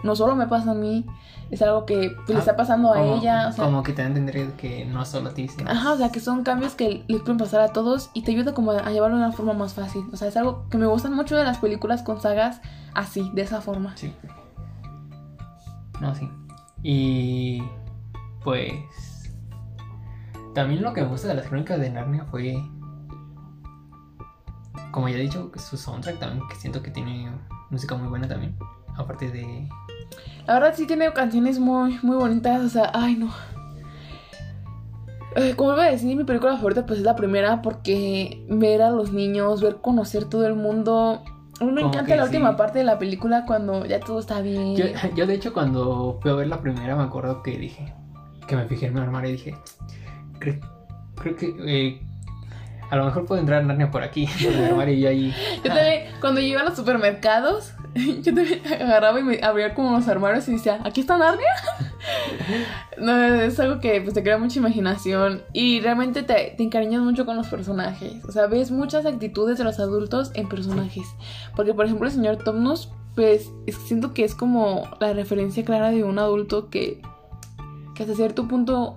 no 0.03 0.17
solo 0.17 0.37
me 0.37 0.47
pasa 0.47 0.73
a 0.73 0.75
mí, 0.75 1.07
es 1.51 1.63
algo 1.63 1.87
que 1.87 2.11
pues, 2.17 2.29
le 2.29 2.37
Ah, 2.37 2.39
está 2.39 2.57
pasando 2.57 2.93
a 2.93 3.03
ella, 3.03 3.49
o 3.49 3.53
sea, 3.53 3.65
Como 3.65 3.83
que 3.83 3.93
te 3.93 4.03
da 4.03 4.09
a 4.09 4.09
entender 4.09 4.53
que 4.53 4.85
no 4.85 5.05
solo 5.05 5.31
a 5.31 5.35
ti, 5.35 5.49
sino... 5.49 5.71
Ajá, 5.71 5.93
o 5.93 5.97
sea, 5.97 6.11
que 6.11 6.21
son 6.21 6.45
cambios 6.45 6.75
que 6.75 7.05
les 7.09 7.21
pueden 7.21 7.39
pasar 7.39 7.61
a 7.61 7.69
todos 7.69 8.11
y 8.15 8.23
te 8.23 8.33
ayuda 8.33 8.55
como 8.55 8.73
a 8.73 8.91
llevarlo 8.91 9.17
de 9.17 9.25
una 9.25 9.33
forma 9.33 9.55
más 9.55 9.75
fácil. 9.75 10.05
O 10.13 10.17
sea, 10.17 10.29
es 10.29 10.37
algo 10.37 10.69
que 10.69 10.79
me 10.79 10.87
gustan 10.87 11.15
mucho 11.15 11.37
de 11.37 11.45
las 11.45 11.59
películas 11.59 12.03
con 12.03 12.21
sagas 12.21 12.61
así, 12.95 13.31
de 13.35 13.43
esa 13.43 13.61
forma. 13.61 13.97
Sí. 13.97 14.13
No, 16.01 16.15
sí. 16.15 16.31
Y 16.83 17.63
pues 18.45 18.75
también 20.55 20.83
lo 20.83 20.93
que 20.93 21.03
me 21.03 21.09
gusta 21.09 21.29
de 21.29 21.35
las 21.35 21.47
crónicas 21.47 21.81
de 21.81 21.91
Narnia 21.91 22.25
fue 22.25 22.57
como 24.91 25.09
ya 25.09 25.17
he 25.17 25.21
dicho, 25.21 25.51
su 25.57 25.77
soundtrack 25.77 26.19
también, 26.19 26.47
que 26.49 26.57
siento 26.57 26.83
que 26.83 26.91
tiene 26.91 27.31
música 27.71 27.95
muy 27.95 28.09
buena 28.09 28.27
también. 28.27 28.57
Aparte 28.99 29.31
de. 29.31 29.69
La 30.47 30.55
verdad 30.55 30.75
sí 30.77 30.87
tiene 30.87 31.13
canciones 31.13 31.59
muy, 31.59 31.99
muy 32.03 32.17
bonitas. 32.17 32.63
O 32.63 32.69
sea, 32.69 32.91
ay 32.95 33.17
no. 33.17 33.33
Eh, 35.37 35.55
como 35.57 35.73
iba 35.75 35.85
a 35.85 35.91
decir, 35.91 36.17
mi 36.17 36.25
película 36.25 36.57
favorita 36.57 36.85
pues 36.87 37.01
es 37.01 37.05
la 37.05 37.15
primera 37.15 37.63
porque 37.63 38.45
ver 38.49 38.83
a 38.83 38.91
los 38.91 39.13
niños, 39.13 39.61
ver 39.61 39.77
conocer 39.77 40.25
todo 40.25 40.47
el 40.47 40.55
mundo. 40.55 41.23
A 41.61 41.65
mí 41.65 41.73
me 41.73 41.83
Como 41.83 41.93
encanta 41.93 42.17
la 42.17 42.25
última 42.25 42.57
parte 42.57 42.79
de 42.79 42.85
la 42.85 42.99
película 42.99 43.45
cuando 43.47 43.85
ya 43.85 44.01
todo 44.01 44.21
está 44.21 44.41
bien. 44.41 44.77
Yo, 44.77 44.87
yo, 45.15 45.27
de 45.27 45.35
hecho, 45.35 45.53
cuando 45.53 46.19
fui 46.23 46.31
a 46.31 46.35
ver 46.35 46.49
la 46.49 46.61
primera, 46.61 46.97
me 46.97 47.03
acuerdo 47.05 47.43
que 47.43 47.57
dije. 47.59 47.93
Que 48.47 48.57
me 48.57 48.65
fijé 48.67 48.87
en 48.87 48.95
mi 48.95 49.01
armario 49.01 49.31
y 49.31 49.33
dije. 49.33 49.55
Creo, 50.39 50.61
creo 51.17 51.37
que. 51.37 51.55
eh, 51.67 52.01
a 52.91 52.97
lo 52.97 53.05
mejor 53.05 53.27
puedo 53.27 53.41
entrar 53.41 53.65
Narnia 53.65 53.91
por 53.91 54.03
aquí. 54.03 54.27
En 54.41 54.55
el 54.55 54.65
armario 54.65 54.95
y 54.95 55.01
yo 55.01 55.09
ahí. 55.09 55.35
Yo 55.63 55.73
también, 55.75 56.05
cuando 56.21 56.41
yo 56.41 56.47
iba 56.47 56.61
a 56.63 56.65
los 56.65 56.77
supermercados, 56.77 57.75
yo 58.23 58.35
también 58.35 58.61
agarraba 58.67 59.21
y 59.21 59.41
abría 59.43 59.75
como 59.75 59.93
los 59.93 60.09
armarios 60.09 60.49
y 60.49 60.53
decía, 60.53 60.81
¿aquí 60.85 61.01
está 61.01 61.19
Narnia? 61.19 61.49
no, 62.99 63.17
es 63.17 63.59
algo 63.61 63.81
que 63.81 64.01
pues, 64.01 64.15
te 64.15 64.23
crea 64.23 64.39
mucha 64.39 64.59
imaginación 64.59 65.43
y 65.53 65.81
realmente 65.81 66.23
te, 66.23 66.61
encariñas 66.63 67.03
mucho 67.03 67.27
con 67.27 67.37
los 67.37 67.49
personajes. 67.49 68.25
O 68.25 68.33
sea, 68.33 68.47
ves 68.47 68.71
muchas 68.71 69.07
actitudes 69.07 69.59
de 69.59 69.65
los 69.65 69.79
adultos 69.81 70.31
en 70.35 70.49
personajes. 70.49 71.07
Porque, 71.57 71.75
por 71.75 71.87
ejemplo, 71.87 72.07
el 72.07 72.13
señor 72.13 72.37
Tomnus, 72.37 72.91
pues 73.15 73.51
es- 73.67 73.77
siento 73.77 74.15
que 74.15 74.25
es 74.25 74.35
como 74.35 74.85
la 75.01 75.13
referencia 75.13 75.65
clara 75.65 75.91
de 75.91 76.05
un 76.05 76.19
adulto 76.19 76.71
que, 76.71 77.03
que 77.95 78.03
hasta 78.03 78.15
cierto 78.15 78.47
punto 78.49 78.97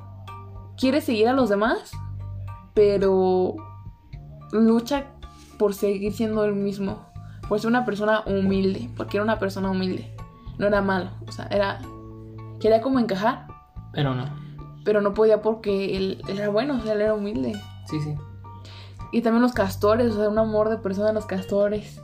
quiere 0.77 1.01
seguir 1.01 1.27
a 1.27 1.33
los 1.33 1.49
demás, 1.49 1.91
pero 2.73 3.55
lucha 4.51 5.05
por 5.57 5.73
seguir 5.73 6.13
siendo 6.13 6.43
el 6.45 6.55
mismo. 6.55 7.10
Por 7.51 7.59
ser 7.59 7.67
una 7.67 7.83
persona 7.83 8.23
humilde. 8.27 8.89
Porque 8.95 9.17
era 9.17 9.25
una 9.25 9.37
persona 9.37 9.69
humilde. 9.69 10.15
No 10.57 10.67
era 10.67 10.81
malo. 10.81 11.09
O 11.27 11.33
sea, 11.33 11.47
era. 11.51 11.81
Quería 12.61 12.79
como 12.79 12.97
encajar. 12.97 13.45
Pero 13.91 14.15
no. 14.15 14.23
Pero 14.85 15.01
no 15.01 15.13
podía 15.13 15.41
porque 15.41 15.97
él, 15.97 16.21
él 16.29 16.39
era 16.39 16.47
bueno. 16.47 16.77
O 16.77 16.79
sea, 16.79 16.93
él 16.93 17.01
era 17.01 17.13
humilde. 17.13 17.51
Sí, 17.87 17.99
sí. 17.99 18.15
Y 19.11 19.21
también 19.21 19.41
los 19.41 19.51
castores. 19.51 20.13
O 20.13 20.17
sea, 20.17 20.29
un 20.29 20.39
amor 20.39 20.69
de 20.69 20.77
persona 20.77 21.11
los 21.11 21.25
castores. 21.25 22.01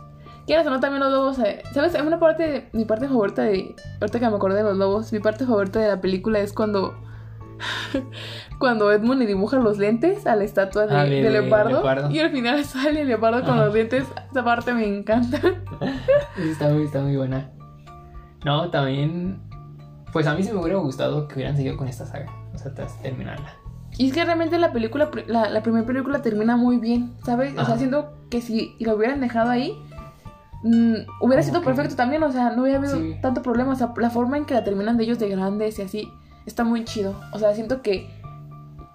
Quieras 0.48 0.68
o 0.68 0.70
no, 0.70 0.82
también 0.82 1.01
los 1.01 1.13
lobos. 1.13 1.39
eh, 1.39 1.63
¿Sabes? 1.74 1.96
Una 2.06 2.20
parte. 2.20 2.44
de- 2.46 2.70
mi 2.74 2.84
parte 2.84 3.08
favorita 3.08 3.44
de. 3.44 3.74
Ahorita 4.01 4.20
que 4.20 4.30
me 4.30 4.36
acordé 4.36 4.58
de 4.58 4.63
los 4.63 4.75
lobos. 4.75 5.13
Mi 5.13 5.20
parte 5.20 5.46
favorita 5.46 5.80
de 5.80 5.88
la 5.88 6.01
película 6.01 6.39
es 6.39 6.51
cuando. 6.51 6.94
cuando 8.60 8.92
Edmund 8.92 9.20
le 9.20 9.26
dibuja 9.28 9.58
los 9.58 9.78
lentes 9.78 10.26
a 10.28 10.36
la 10.36 10.44
estatua 10.44 10.88
de, 10.88 10.96
Ah, 10.96 11.04
de- 11.04 11.10
de 11.10 11.24
de 11.24 11.30
leopardo, 11.30 11.70
leopardo. 11.70 12.12
Y 12.12 12.20
al 12.20 12.32
final 12.32 12.64
sale 12.66 13.02
el 13.02 13.08
leopardo 13.08 13.44
con 13.44 13.58
los 13.58 13.74
dientes. 13.74 14.06
Esa 14.32 14.44
parte 14.44 14.74
me 14.74 14.86
encanta. 14.88 15.40
Está 16.38 16.70
muy, 16.70 16.84
está 16.84 17.02
muy 17.02 17.16
buena. 17.16 17.50
No, 18.46 18.70
también. 18.70 19.40
Pues 20.14 20.26
a 20.28 20.36
mí 20.36 20.44
sí 20.44 20.52
me 20.52 20.60
hubiera 20.62 20.78
gustado 20.80 21.28
que 21.28 21.36
hubieran 21.36 21.56
seguido 21.56 21.78
con 21.78 21.88
esta 21.88 22.06
saga. 22.06 22.32
O 22.54 22.58
sea, 22.58 22.74
tras 22.74 23.00
terminarla. 23.02 23.52
Y 23.98 24.08
es 24.08 24.14
que 24.14 24.24
realmente 24.24 24.58
la 24.60 24.72
película, 24.72 25.10
la, 25.28 25.50
la 25.50 25.62
primera 25.64 25.86
película 25.86 26.22
termina 26.22 26.56
muy 26.56 26.78
bien, 26.78 27.14
¿sabes? 27.26 27.58
O 27.58 27.66
sea, 27.66 27.78
siento 27.78 28.14
que 28.30 28.42
si 28.42 28.76
lo 28.80 28.96
hubieran 28.96 29.20
dejado 29.22 29.50
ahí, 29.50 29.74
mm, 30.64 30.94
hubiera 31.22 31.42
sido 31.44 31.62
que- 31.62 31.66
perfecto 31.68 31.96
también, 31.96 32.22
o 32.24 32.32
sea, 32.32 32.52
no 32.52 32.62
hubiera 32.64 32.78
habido 32.80 32.96
Sí. 32.96 33.16
tanto 33.22 33.42
problema. 33.42 33.72
O 33.74 33.76
sea, 33.76 33.94
la 33.98 34.10
forma 34.10 34.38
en 34.38 34.46
que 34.46 34.54
la 34.54 34.64
terminan 34.64 34.98
de 34.98 35.04
ellos 35.06 35.20
de 35.20 35.30
grandes 35.30 35.80
y 35.80 35.82
así, 35.82 36.12
está 36.48 36.63
muy 36.63 36.84
chido. 36.84 37.20
O 37.34 37.38
sea, 37.39 37.54
siento 37.54 37.84
que, 37.84 38.10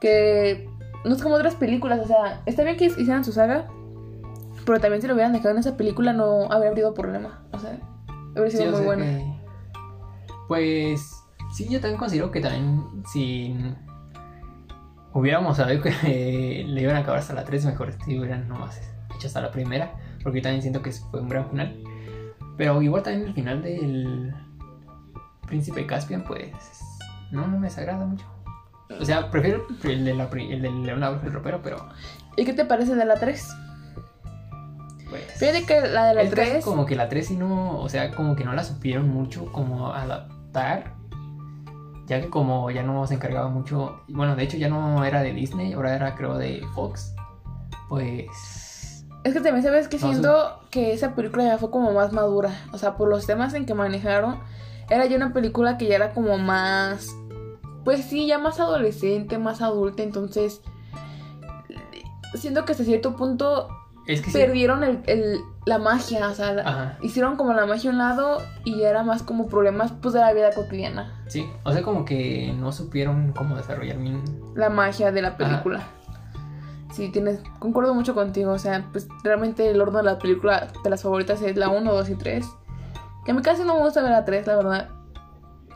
que 0.00 0.68
no 1.04 1.14
es 1.14 1.22
como 1.22 1.36
otras 1.36 1.54
películas, 1.54 2.00
o 2.00 2.06
sea, 2.08 2.42
está 2.46 2.64
bien 2.64 2.76
que 2.76 2.86
hicieran 2.86 3.24
su 3.24 3.30
saga, 3.32 3.68
pero 4.66 4.80
también 4.80 5.00
si 5.02 5.06
lo 5.08 5.14
hubieran 5.14 5.32
dejado 5.32 5.50
en 5.50 5.58
esa 5.58 5.76
película 5.76 6.12
no 6.12 6.50
habría 6.50 6.70
habido 6.70 6.94
problema. 6.94 7.44
O 7.52 7.58
sea, 7.58 7.78
hubiera 8.32 8.50
sido 8.50 8.76
Sí, 8.76 8.84
muy 8.84 8.96
que- 8.96 9.32
Pues 10.48 11.22
sí, 11.54 11.68
yo 11.68 11.80
también 11.80 11.98
considero 11.98 12.30
que 12.30 12.40
también 12.40 12.82
si 13.12 13.54
hubiéramos 15.12 15.56
sabido 15.56 15.82
que 15.82 15.90
le 16.66 16.80
iban 16.80 16.96
a 16.96 17.00
acabar 17.00 17.20
hasta 17.20 17.34
la 17.34 17.44
3, 17.44 17.66
mejor 17.66 17.92
si 18.04 18.18
hubieran 18.18 18.48
nomás 18.48 18.80
hecho 19.14 19.26
hasta 19.26 19.40
la 19.40 19.50
primera, 19.50 19.92
porque 20.22 20.38
yo 20.38 20.42
también 20.44 20.62
siento 20.62 20.82
que 20.82 20.90
fue 20.92 21.20
un 21.20 21.28
gran 21.28 21.48
final. 21.50 21.76
Pero 22.56 22.80
igual 22.82 23.02
también 23.02 23.26
el 23.28 23.34
final 23.34 23.62
del 23.62 24.34
Príncipe 25.46 25.86
Caspian, 25.86 26.22
pues 26.24 26.50
no, 27.32 27.46
no 27.48 27.58
me 27.58 27.66
desagrada 27.66 28.04
mucho. 28.04 28.24
O 29.00 29.04
sea, 29.04 29.30
prefiero 29.30 29.66
el 29.84 30.04
de 30.04 30.14
la, 30.14 30.24
el 30.24 30.62
de 30.62 30.70
Leonardo 30.70 31.20
el 31.24 31.32
ropero, 31.32 31.60
pero 31.62 31.88
¿Y 32.36 32.44
qué 32.44 32.52
te 32.52 32.64
parece 32.64 32.94
de 32.94 33.04
la 33.04 33.14
3? 33.16 33.48
pues... 35.08 35.24
Fíjate 35.38 35.64
que 35.64 35.80
la 35.88 36.06
de 36.06 36.14
la 36.14 36.22
Es 36.22 36.30
que 36.30 36.36
3... 36.36 36.64
como 36.64 36.86
que 36.86 36.96
la 36.96 37.08
3 37.08 37.26
sí 37.26 37.36
no, 37.36 37.78
o 37.80 37.88
sea, 37.88 38.10
como 38.12 38.36
que 38.36 38.44
no 38.44 38.52
la 38.52 38.64
supieron 38.64 39.08
mucho 39.08 39.46
como 39.52 39.92
adaptar. 39.92 40.94
Ya 42.06 42.20
que 42.20 42.28
como 42.28 42.70
ya 42.70 42.82
no 42.82 43.06
se 43.06 43.14
encargaba 43.14 43.48
mucho, 43.48 44.02
bueno, 44.08 44.36
de 44.36 44.42
hecho 44.42 44.56
ya 44.56 44.68
no 44.68 45.04
era 45.04 45.22
de 45.22 45.32
Disney, 45.32 45.72
ahora 45.72 45.94
era 45.94 46.14
creo 46.14 46.36
de 46.36 46.62
Fox. 46.74 47.14
Pues 47.88 49.04
Es 49.24 49.32
que 49.32 49.40
también 49.40 49.62
sabes 49.62 49.88
que 49.88 49.98
No, 49.98 50.08
siento 50.08 50.60
que 50.70 50.92
esa 50.92 51.14
película 51.14 51.44
ya 51.44 51.58
fue 51.58 51.70
como 51.70 51.92
más 51.92 52.12
madura. 52.12 52.50
O 52.72 52.78
sea, 52.78 52.96
por 52.96 53.08
los 53.08 53.26
temas 53.26 53.54
en 53.54 53.66
que 53.66 53.74
manejaron, 53.74 54.40
era 54.90 55.06
ya 55.06 55.16
una 55.16 55.32
película 55.32 55.78
que 55.78 55.86
ya 55.86 55.96
era 55.96 56.12
como 56.12 56.36
más. 56.38 57.06
Pues 57.84 58.04
sí, 58.04 58.26
ya 58.26 58.38
más 58.38 58.60
adolescente, 58.60 59.38
más 59.38 59.60
adulta. 59.62 60.02
Entonces, 60.02 60.60
siento 62.34 62.64
que 62.64 62.72
hasta 62.72 62.84
cierto 62.84 63.16
punto 63.16 63.68
es 64.06 64.20
que 64.22 64.30
sí. 64.30 64.38
perdieron 64.38 64.84
el, 64.84 65.00
el- 65.06 65.40
la 65.64 65.78
magia. 65.78 66.28
O 66.28 66.34
sea, 66.34 66.56
Ajá, 66.64 66.98
hicieron 67.02 67.36
como 67.36 67.52
la 67.52 67.66
magia 67.66 67.90
a 67.90 67.92
un 67.92 67.98
lado 67.98 68.38
y 68.64 68.82
era 68.82 69.02
más 69.04 69.22
como 69.22 69.46
problemas 69.46 69.92
pues 69.92 70.14
de 70.14 70.20
la 70.20 70.32
vida 70.32 70.50
cotidiana. 70.52 71.22
sí, 71.28 71.48
o 71.64 71.72
sea, 71.72 71.82
como 71.82 72.04
que 72.04 72.52
no 72.58 72.72
supieron 72.72 73.32
cómo 73.32 73.56
desarrollar 73.56 73.98
bien. 73.98 74.22
La 74.56 74.70
magia 74.70 75.12
de 75.12 75.22
la 75.22 75.36
película. 75.36 75.82
Sí, 76.92 77.08
tienes, 77.10 77.40
concuerdo 77.58 77.94
mucho 77.94 78.14
contigo. 78.14 78.52
O 78.52 78.58
sea, 78.58 78.84
pues 78.92 79.08
realmente 79.24 79.70
el 79.70 79.80
orden 79.80 79.96
de 79.98 80.02
la 80.02 80.18
película 80.18 80.68
de 80.84 80.90
las 80.90 81.02
favoritas 81.02 81.40
es 81.42 81.56
la 81.56 81.68
1, 81.68 81.92
2 81.92 82.10
y 82.10 82.14
3. 82.16 82.46
Que 83.24 83.30
a 83.30 83.34
mí 83.34 83.40
casi 83.42 83.62
no 83.62 83.76
me 83.76 83.80
gusta 83.82 84.02
ver 84.02 84.10
la 84.10 84.24
3, 84.24 84.46
la 84.46 84.56
verdad. 84.56 84.88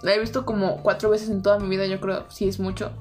La 0.02 0.14
he 0.14 0.20
visto 0.20 0.44
como 0.44 0.82
cuatro 0.82 1.10
veces 1.10 1.30
en 1.30 1.42
toda 1.42 1.58
mi 1.58 1.68
vida, 1.68 1.86
yo 1.86 2.00
creo, 2.00 2.24
sí 2.28 2.48
es 2.48 2.60
mucho. 2.60 2.92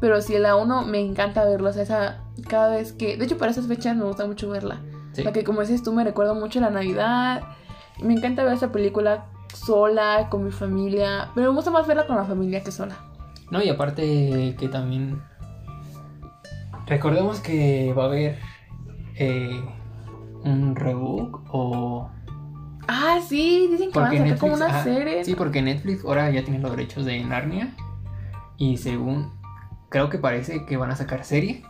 Pero 0.00 0.20
sí, 0.20 0.36
la 0.38 0.56
1 0.56 0.84
me 0.86 0.98
encanta 1.00 1.44
verla. 1.44 1.70
O 1.70 1.72
sea, 1.72 1.82
esa, 1.82 2.20
cada 2.48 2.76
vez 2.76 2.92
que. 2.92 3.16
De 3.16 3.24
hecho, 3.24 3.38
para 3.38 3.52
esas 3.52 3.66
fechas 3.68 3.96
me 3.96 4.04
gusta 4.04 4.26
mucho 4.26 4.48
verla. 4.48 4.80
Sí. 5.12 5.22
La 5.22 5.32
que, 5.32 5.44
como 5.44 5.60
dices 5.60 5.82
tú, 5.82 5.92
me 5.92 6.02
recuerda 6.02 6.34
mucho 6.34 6.58
a 6.58 6.62
la 6.62 6.70
Navidad. 6.70 7.42
Me 8.02 8.14
encanta 8.14 8.42
ver 8.42 8.54
esa 8.54 8.72
película 8.72 9.26
sola, 9.54 10.28
con 10.28 10.44
mi 10.44 10.50
familia. 10.50 11.30
Pero 11.34 11.50
me 11.50 11.54
gusta 11.54 11.70
más 11.70 11.86
verla 11.86 12.06
con 12.06 12.16
la 12.16 12.24
familia 12.24 12.64
que 12.64 12.72
sola. 12.72 12.96
No, 13.52 13.62
y 13.62 13.68
aparte 13.68 14.56
que 14.58 14.68
también 14.68 15.22
recordemos 16.86 17.40
que 17.40 17.92
va 17.96 18.04
a 18.04 18.06
haber 18.06 18.38
eh, 19.16 19.62
un 20.42 20.74
rebook 20.74 21.42
o 21.52 22.10
Ah, 22.88 23.18
sí, 23.26 23.68
dicen 23.70 23.92
que 23.92 23.98
van 23.98 24.08
a 24.08 24.10
sacar 24.10 24.26
Netflix, 24.26 24.40
como 24.40 24.54
una 24.54 24.82
serie. 24.82 25.24
Sí, 25.24 25.34
porque 25.34 25.62
Netflix 25.62 26.04
ahora 26.04 26.30
ya 26.30 26.42
tiene 26.44 26.58
los 26.58 26.70
derechos 26.72 27.04
de 27.04 27.22
Narnia. 27.24 27.74
Y 28.56 28.76
según. 28.78 29.32
Creo 29.88 30.08
que 30.08 30.18
parece 30.18 30.64
que 30.64 30.76
van 30.76 30.90
a 30.90 30.96
sacar 30.96 31.24
serie. 31.24 31.64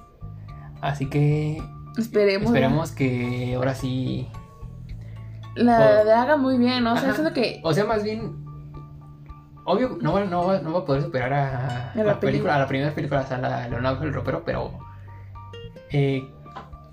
Así 0.81 1.09
que 1.09 1.63
Esperemos. 1.99 2.47
esperemos 2.47 2.93
que 2.93 3.55
ahora 3.57 3.75
sí. 3.75 4.29
La 5.55 6.03
O- 6.07 6.11
haga 6.11 6.37
muy 6.37 6.57
bien, 6.59 6.85
¿no? 6.85 6.95
O 6.95 6.97
sea, 6.97 7.09
Ajá. 7.11 7.15
siento 7.17 7.35
que. 7.35 7.61
O 7.65 7.73
sea, 7.75 7.85
más 7.85 8.03
bien. 8.05 8.43
Obvio, 9.65 9.97
no 10.01 10.13
va, 10.13 10.25
no 10.25 10.61
no 10.61 10.73
va 10.73 10.79
a 10.81 10.85
poder 10.85 11.03
superar 11.03 11.33
a, 11.33 11.93
A 11.93 11.95
la 11.97 12.05
la 12.05 12.19
película, 12.19 12.21
película. 12.21 12.55
a 12.57 12.59
la 12.59 12.67
primera 12.67 12.95
película, 12.95 13.21
o 13.21 13.27
sea, 13.27 13.39
la 13.39 13.69
Leonardo 13.69 14.05
el 14.05 14.13
Ropero, 14.13 14.43
pero. 14.45 14.79
eh, 15.91 16.29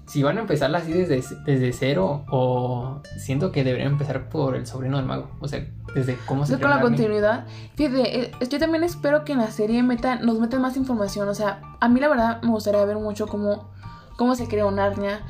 si 0.09 0.23
van 0.23 0.39
a 0.39 0.41
empezarla 0.41 0.79
así 0.79 0.91
desde, 0.91 1.23
desde 1.45 1.71
cero, 1.71 2.25
o 2.31 2.99
siento 3.19 3.51
que 3.51 3.63
deberían 3.63 3.91
empezar 3.91 4.27
por 4.27 4.55
el 4.55 4.65
sobrino 4.65 4.97
del 4.97 5.05
mago. 5.05 5.29
O 5.39 5.47
sea, 5.47 5.63
desde 5.93 6.17
cómo 6.25 6.47
se 6.47 6.59
con 6.59 6.71
la 6.71 6.81
continuidad. 6.81 7.45
Fíjate, 7.75 8.21
eh, 8.21 8.31
yo 8.49 8.57
también 8.57 8.83
espero 8.83 9.23
que 9.23 9.33
en 9.33 9.37
la 9.37 9.51
serie 9.51 9.83
metan, 9.83 10.25
nos 10.25 10.39
metan 10.39 10.63
más 10.63 10.77
información. 10.77 11.29
O 11.29 11.35
sea, 11.35 11.61
a 11.79 11.87
mí 11.89 11.99
la 11.99 12.07
verdad 12.07 12.41
me 12.41 12.49
gustaría 12.49 12.83
ver 12.85 12.97
mucho 12.97 13.27
cómo, 13.27 13.69
cómo 14.17 14.33
se 14.33 14.47
creó 14.47 14.71
Narnia, 14.71 15.21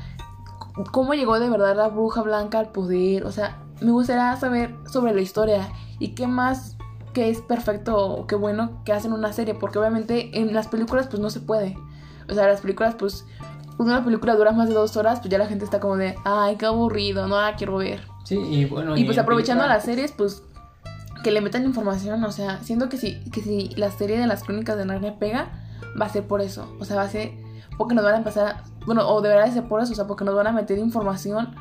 cómo 0.92 1.12
llegó 1.12 1.38
de 1.38 1.50
verdad 1.50 1.76
la 1.76 1.88
bruja 1.88 2.22
blanca 2.22 2.58
al 2.58 2.70
poder. 2.70 3.26
O 3.26 3.32
sea, 3.32 3.58
me 3.82 3.90
gustaría 3.90 4.34
saber 4.36 4.74
sobre 4.90 5.12
la 5.12 5.20
historia 5.20 5.68
y 5.98 6.14
qué 6.14 6.26
más 6.26 6.78
que 7.12 7.28
es 7.28 7.42
perfecto 7.42 7.98
o 7.98 8.26
qué 8.26 8.34
bueno 8.34 8.82
que 8.86 8.94
hacen 8.94 9.12
una 9.12 9.34
serie. 9.34 9.52
Porque 9.52 9.78
obviamente 9.78 10.40
en 10.40 10.54
las 10.54 10.68
películas 10.68 11.06
pues 11.08 11.20
no 11.20 11.28
se 11.28 11.40
puede. 11.40 11.76
O 12.30 12.32
sea, 12.32 12.46
las 12.46 12.62
películas 12.62 12.94
pues... 12.94 13.26
Cuando 13.80 13.94
una 13.94 14.04
película 14.04 14.34
dura 14.36 14.52
más 14.52 14.68
de 14.68 14.74
dos 14.74 14.94
horas, 14.98 15.20
pues 15.20 15.30
ya 15.30 15.38
la 15.38 15.46
gente 15.46 15.64
está 15.64 15.80
como 15.80 15.96
de, 15.96 16.14
ay, 16.26 16.56
qué 16.56 16.66
aburrido, 16.66 17.26
no 17.28 17.40
la 17.40 17.56
quiero 17.56 17.78
ver. 17.78 18.02
Sí, 18.24 18.36
y 18.36 18.66
bueno. 18.66 18.94
Y 18.94 19.04
pues 19.04 19.16
aprovechando 19.16 19.62
película- 19.62 19.76
las 19.76 19.84
series, 19.86 20.12
pues 20.12 20.42
que 21.24 21.30
le 21.30 21.40
metan 21.40 21.64
información, 21.64 22.22
o 22.24 22.30
sea, 22.30 22.58
siento 22.62 22.90
que 22.90 22.98
si, 22.98 23.24
que 23.30 23.40
si 23.40 23.70
la 23.76 23.90
serie 23.90 24.18
de 24.18 24.26
las 24.26 24.44
crónicas 24.44 24.76
de 24.76 24.84
Narnia 24.84 25.18
pega, 25.18 25.48
va 25.98 26.04
a 26.04 26.08
ser 26.10 26.26
por 26.26 26.42
eso, 26.42 26.76
o 26.78 26.84
sea, 26.84 26.96
va 26.96 27.02
a 27.04 27.08
ser 27.08 27.32
porque 27.78 27.94
nos 27.94 28.04
van 28.04 28.12
a 28.12 28.18
empezar 28.18 28.64
bueno, 28.84 29.08
o 29.08 29.22
deberá 29.22 29.50
ser 29.50 29.66
por 29.66 29.80
eso, 29.80 29.92
o 29.92 29.96
sea, 29.96 30.06
porque 30.06 30.26
nos 30.26 30.34
van 30.34 30.46
a 30.48 30.52
meter 30.52 30.76
información 30.78 31.54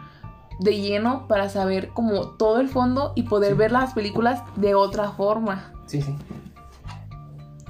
de 0.60 0.76
lleno 0.78 1.26
para 1.30 1.48
saber 1.48 1.88
como 1.92 2.32
todo 2.32 2.60
el 2.60 2.68
fondo 2.68 3.14
y 3.16 3.24
poder 3.24 3.54
Sí. 3.54 3.58
ver 3.60 3.72
las 3.72 3.94
películas 3.94 4.42
de 4.58 4.76
otra 4.76 5.12
forma. 5.12 5.72
Sí, 5.86 6.02
sí. 6.02 6.14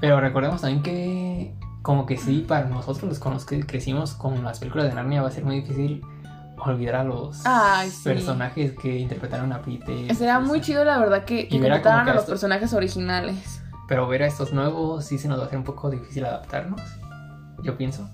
Pero 0.01 0.19
recordemos 0.19 0.61
también 0.61 0.81
que 0.81 1.53
como 1.81 2.05
que 2.05 2.17
sí, 2.17 2.45
para 2.47 2.65
nosotros 2.65 3.09
los 3.09 3.19
con 3.19 3.33
los 3.33 3.45
que 3.45 3.65
crecimos 3.65 4.13
con 4.13 4.43
las 4.43 4.59
películas 4.59 4.87
de 4.87 4.95
Narnia 4.95 5.21
va 5.21 5.29
a 5.29 5.31
ser 5.31 5.45
muy 5.45 5.61
difícil 5.61 6.01
olvidar 6.57 6.95
a 6.95 7.03
los 7.03 7.41
Ay, 7.45 7.89
sí. 7.89 8.03
personajes 8.03 8.73
que 8.73 8.97
interpretaron 8.97 9.51
a 9.53 9.61
Peter. 9.61 10.13
Será 10.15 10.39
muy 10.39 10.61
chido, 10.61 10.83
la 10.83 10.97
verdad, 10.97 11.23
que, 11.23 11.47
interpretaran 11.49 12.07
a 12.09 12.13
los 12.13 12.25
personajes 12.25 12.73
originales. 12.73 13.63
Pero 13.87 14.07
ver 14.07 14.23
a 14.23 14.27
estos 14.27 14.53
nuevos 14.53 15.05
sí 15.05 15.17
se 15.17 15.27
nos 15.27 15.39
va 15.39 15.43
a 15.43 15.45
hacer 15.47 15.57
un 15.57 15.63
poco 15.63 15.89
difícil 15.89 16.25
adaptarnos, 16.25 16.81
yo 17.63 17.77
pienso. 17.77 18.09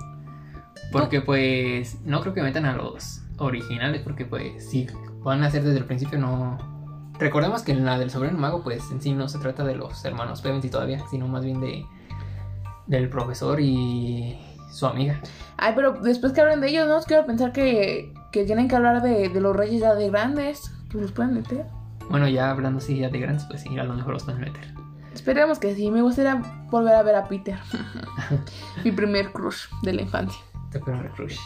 Porque 0.91 1.21
pues 1.21 1.99
no 2.05 2.21
creo 2.21 2.33
que 2.33 2.41
metan 2.41 2.65
a 2.65 2.73
los 2.73 3.23
originales, 3.37 4.01
porque 4.01 4.25
pues 4.25 4.69
si 4.69 4.87
van 5.19 5.43
a 5.43 5.47
hacer 5.47 5.63
desde 5.63 5.79
el 5.79 5.85
principio 5.85 6.19
no... 6.19 6.57
Recordemos 7.17 7.63
que 7.63 7.71
en 7.71 7.85
la 7.85 7.97
del 7.97 8.11
sobrino 8.11 8.37
mago 8.37 8.61
pues 8.61 8.91
en 8.91 9.01
sí 9.01 9.13
no 9.13 9.27
se 9.27 9.39
trata 9.39 9.63
de 9.63 9.75
los 9.75 10.03
hermanos 10.05 10.41
Pevensey 10.41 10.69
todavía, 10.69 11.01
sino 11.09 11.27
más 11.27 11.43
bien 11.43 11.61
de 11.61 11.85
del 12.87 13.09
profesor 13.09 13.59
y 13.59 14.37
su 14.71 14.85
amiga. 14.85 15.19
Ay, 15.57 15.73
pero 15.75 15.93
después 15.93 16.33
que 16.33 16.41
hablen 16.41 16.61
de 16.61 16.69
ellos, 16.69 16.87
¿no? 16.87 17.01
Quiero 17.01 17.25
pensar 17.25 17.51
que, 17.51 18.13
que 18.31 18.43
tienen 18.43 18.67
que 18.67 18.75
hablar 18.75 19.01
de, 19.01 19.29
de 19.29 19.41
los 19.41 19.55
reyes 19.55 19.81
ya 19.81 19.95
de 19.95 20.09
grandes. 20.09 20.71
Pues 20.91 21.03
los 21.03 21.11
pueden 21.11 21.33
meter. 21.33 21.65
Bueno, 22.09 22.27
ya 22.27 22.51
hablando 22.51 22.79
así 22.79 22.97
ya 22.97 23.09
de 23.09 23.19
grandes, 23.19 23.45
pues 23.45 23.61
sí, 23.61 23.77
a 23.77 23.83
lo 23.83 23.93
mejor 23.93 24.13
los 24.13 24.23
pueden 24.23 24.41
meter. 24.41 24.73
Esperemos 25.13 25.59
que 25.59 25.73
sí. 25.73 25.89
Me 25.89 26.01
gustaría 26.01 26.35
volver 26.69 26.93
a 26.93 27.01
ver 27.01 27.15
a 27.15 27.27
Peter. 27.27 27.57
Mi 28.83 28.91
primer 28.91 29.31
crush 29.31 29.67
de 29.81 29.93
la 29.93 30.01
infancia. 30.01 30.39
En 30.73 30.93
el 30.93 31.09
crush. 31.11 31.37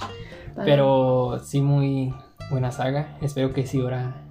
Pero 0.66 1.40
sí, 1.44 1.62
muy 1.62 2.14
buena 2.50 2.72
saga. 2.72 3.16
Espero 3.22 3.54
que 3.54 3.68
sí 3.68 3.80
ahora. 3.80 4.26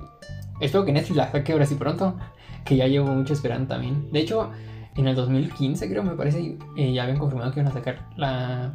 Espero 0.60 0.84
que 0.84 0.92
Netflix 0.92 1.16
la 1.16 1.30
saque 1.30 1.52
ahora 1.52 1.66
sí 1.66 1.76
pronto. 1.76 2.18
Que 2.64 2.76
ya 2.76 2.88
llevo 2.88 3.06
mucho 3.06 3.32
esperando 3.32 3.68
también. 3.68 4.10
De 4.10 4.18
hecho, 4.18 4.50
en 4.98 5.06
el 5.06 5.14
2015, 5.14 5.88
creo, 5.88 6.02
me 6.02 6.16
parece, 6.16 6.58
eh, 6.76 6.92
ya 6.92 7.04
habían 7.04 7.18
confirmado 7.18 7.52
que 7.52 7.60
iban 7.60 7.70
a 7.70 7.74
sacar 7.74 8.08
la. 8.16 8.74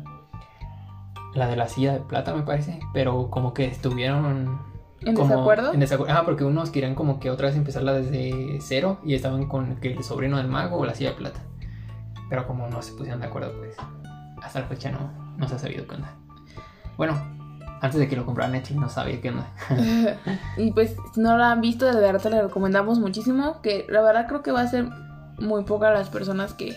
La 1.35 1.47
de 1.47 1.55
la 1.55 1.67
silla 1.67 1.93
de 1.93 1.99
plata, 1.99 2.33
me 2.33 2.43
parece. 2.43 2.79
Pero 2.93 3.29
como 3.29 3.53
que 3.53 3.65
estuvieron. 3.65 4.61
¿En 5.01 5.15
como 5.15 5.29
desacuerdo? 5.29 5.73
En 5.73 5.79
desacuerdo. 5.81 6.13
Ah, 6.15 6.23
porque 6.23 6.45
unos 6.45 6.69
querían 6.69 6.95
como 6.95 7.19
que 7.19 7.29
otra 7.29 7.47
vez 7.47 7.57
empezarla 7.57 7.91
desde 7.91 8.59
cero. 8.61 8.99
Y 9.03 9.15
estaban 9.15 9.47
con 9.47 9.75
que 9.77 9.91
el 9.91 10.03
sobrino 10.03 10.37
del 10.37 10.47
mago 10.47 10.77
o 10.77 10.85
la 10.85 10.95
silla 10.95 11.09
de 11.09 11.17
plata. 11.17 11.41
Pero 12.29 12.47
como 12.47 12.67
no 12.67 12.81
se 12.81 12.93
pusieron 12.93 13.19
de 13.19 13.27
acuerdo, 13.27 13.51
pues. 13.57 13.75
Hasta 14.41 14.61
la 14.61 14.67
fecha 14.67 14.91
no, 14.91 15.11
no 15.37 15.47
se 15.47 15.55
ha 15.55 15.59
sabido 15.59 15.87
qué 15.87 15.95
onda. 15.95 16.13
Bueno, 16.95 17.15
antes 17.81 17.99
de 17.99 18.07
que 18.07 18.15
lo 18.15 18.25
comprara 18.25 18.49
Netflix 18.49 18.79
no 18.79 18.87
sabía 18.87 19.19
qué 19.19 19.29
onda. 19.29 19.47
y 20.57 20.71
pues, 20.71 20.95
si 21.13 21.19
no 21.19 21.35
la 21.35 21.51
han 21.51 21.59
visto, 21.59 21.85
de 21.85 21.99
verdad 21.99 22.21
te 22.21 22.29
la 22.29 22.43
recomendamos 22.43 22.99
muchísimo. 22.99 23.61
Que 23.61 23.85
la 23.89 24.01
verdad 24.01 24.27
creo 24.27 24.43
que 24.43 24.51
va 24.51 24.61
a 24.61 24.67
ser 24.67 24.87
muy 25.39 25.63
pocas 25.63 25.93
las 25.93 26.09
personas 26.09 26.53
que, 26.53 26.75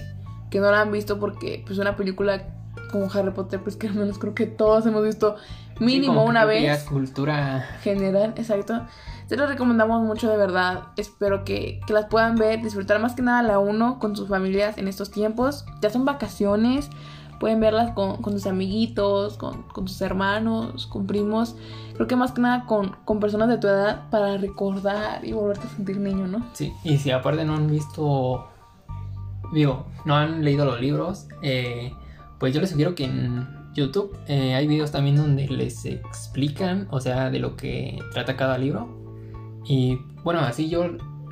que 0.50 0.60
no 0.60 0.70
la 0.70 0.80
han 0.82 0.92
visto. 0.92 1.18
Porque, 1.18 1.62
pues, 1.66 1.78
una 1.78 1.96
película 1.96 2.42
como 2.90 3.10
Harry 3.12 3.30
Potter, 3.32 3.60
pues 3.62 3.76
que 3.76 3.88
al 3.88 3.94
menos 3.94 4.18
creo 4.18 4.34
que 4.34 4.46
todos 4.46 4.86
hemos 4.86 5.04
visto 5.04 5.36
mínimo 5.80 6.22
Sí, 6.24 6.28
una 6.30 6.40
ya 6.40 6.46
vez. 6.46 6.78
es 6.78 6.84
cultura. 6.84 7.64
general, 7.82 8.32
exacto. 8.36 8.86
Se 9.26 9.36
los 9.36 9.48
recomendamos 9.48 10.02
mucho 10.04 10.30
de 10.30 10.36
verdad. 10.36 10.84
Espero 10.96 11.44
que, 11.44 11.80
que 11.86 11.92
las 11.92 12.06
puedan 12.06 12.36
ver, 12.36 12.62
disfrutar 12.62 13.00
más 13.00 13.14
que 13.14 13.22
nada 13.22 13.42
la 13.42 13.58
uno 13.58 13.98
con 13.98 14.14
sus 14.14 14.28
familias 14.28 14.78
en 14.78 14.86
estos 14.86 15.10
tiempos. 15.10 15.64
Ya 15.82 15.90
son 15.90 16.04
vacaciones, 16.04 16.88
pueden 17.38 17.60
verlas 17.60 17.92
con, 17.92 18.16
con 18.22 18.32
sus 18.32 18.46
amiguitos, 18.46 19.36
con, 19.36 19.62
con 19.64 19.88
sus 19.88 20.00
hermanos, 20.00 20.86
con 20.86 21.06
primos. 21.06 21.56
Creo 21.94 22.06
que 22.06 22.16
más 22.16 22.32
que 22.32 22.40
nada 22.40 22.66
con, 22.66 22.96
con 23.04 23.20
personas 23.20 23.48
de 23.48 23.58
tu 23.58 23.66
edad 23.66 24.08
para 24.10 24.36
recordar 24.36 25.24
y 25.24 25.32
volverte 25.32 25.66
a 25.66 25.70
sentir 25.70 25.98
niño, 25.98 26.26
¿no? 26.26 26.44
Sí, 26.52 26.72
y 26.84 26.98
si 26.98 27.10
aparte 27.10 27.44
no 27.44 27.54
han 27.54 27.68
visto. 27.70 28.46
Digo, 29.52 29.86
no 30.04 30.16
han 30.16 30.44
leído 30.44 30.64
los 30.64 30.80
libros, 30.80 31.28
eh, 31.40 31.92
pues 32.38 32.52
yo 32.52 32.60
les 32.60 32.70
sugiero 32.70 32.94
que 32.96 33.04
en 33.04 33.46
YouTube 33.74 34.16
eh, 34.26 34.54
hay 34.54 34.66
videos 34.66 34.90
también 34.90 35.16
donde 35.16 35.46
les 35.48 35.84
explican, 35.84 36.88
o 36.90 37.00
sea, 37.00 37.30
de 37.30 37.38
lo 37.38 37.56
que 37.56 37.98
trata 38.12 38.36
cada 38.36 38.58
libro. 38.58 38.88
Y 39.64 39.98
bueno, 40.24 40.40
así 40.40 40.68
yo, 40.68 40.84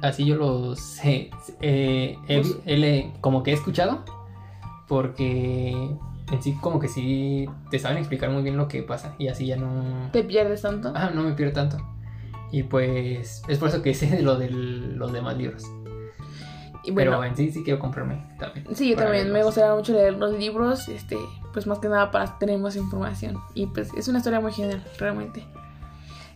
así 0.03 0.25
yo 0.25 0.37
los 0.37 0.99
eh, 1.05 1.31
eh, 1.61 2.19
Pues- 2.27 3.21
como 3.21 3.43
que 3.43 3.51
he 3.51 3.55
escuchado, 3.55 4.05
porque 4.89 5.71
en 6.33 6.43
sí 6.43 6.57
como 6.61 6.81
que 6.81 6.89
sí 6.89 7.49
te 7.71 7.79
saben 7.79 7.99
explicar 7.99 8.31
muy 8.31 8.43
bien 8.43 8.57
lo 8.57 8.69
que 8.69 8.83
pasa 8.83 9.15
y 9.19 9.29
así 9.29 9.47
ya 9.47 9.57
no... 9.57 10.11
Te 10.13 10.23
pierdes 10.23 10.63
tanto. 10.63 10.93
Ah, 10.95 11.11
no 11.15 11.23
me 11.23 11.33
pierdo 11.33 11.53
tanto. 11.53 11.79
Y 12.51 12.63
pues 12.63 13.43
es 13.49 13.59
por 13.59 13.69
eso 13.69 13.83
que 13.83 13.95
sé 13.95 14.07
de 14.07 14.23
lo 14.23 14.37
de 14.37 14.51
los 14.51 15.13
demás 15.13 15.37
libros. 15.37 15.65
y 16.85 16.91
bueno, 16.91 17.13
Pero 17.13 17.25
en 17.25 17.37
sí 17.37 17.51
sí 17.51 17.63
quiero 17.65 17.79
comprarme 17.79 18.25
también. 18.39 18.67
Sí, 18.75 18.91
yo 18.91 18.97
también 18.97 19.33
me 19.33 19.43
gustaría 19.43 19.75
mucho 19.75 19.93
leer 19.93 20.15
los 20.15 20.39
libros, 20.39 20.89
este, 20.89 21.17
pues 21.53 21.67
más 21.67 21.79
que 21.79 21.89
nada 21.89 22.11
para 22.11 22.39
tener 22.39 22.59
más 22.59 22.77
información. 22.77 23.39
Y 23.55 23.67
pues 23.67 23.91
es 23.97 24.09
una 24.09 24.19
historia 24.19 24.41
muy 24.41 24.53
genial, 24.53 24.83
realmente. 24.99 25.47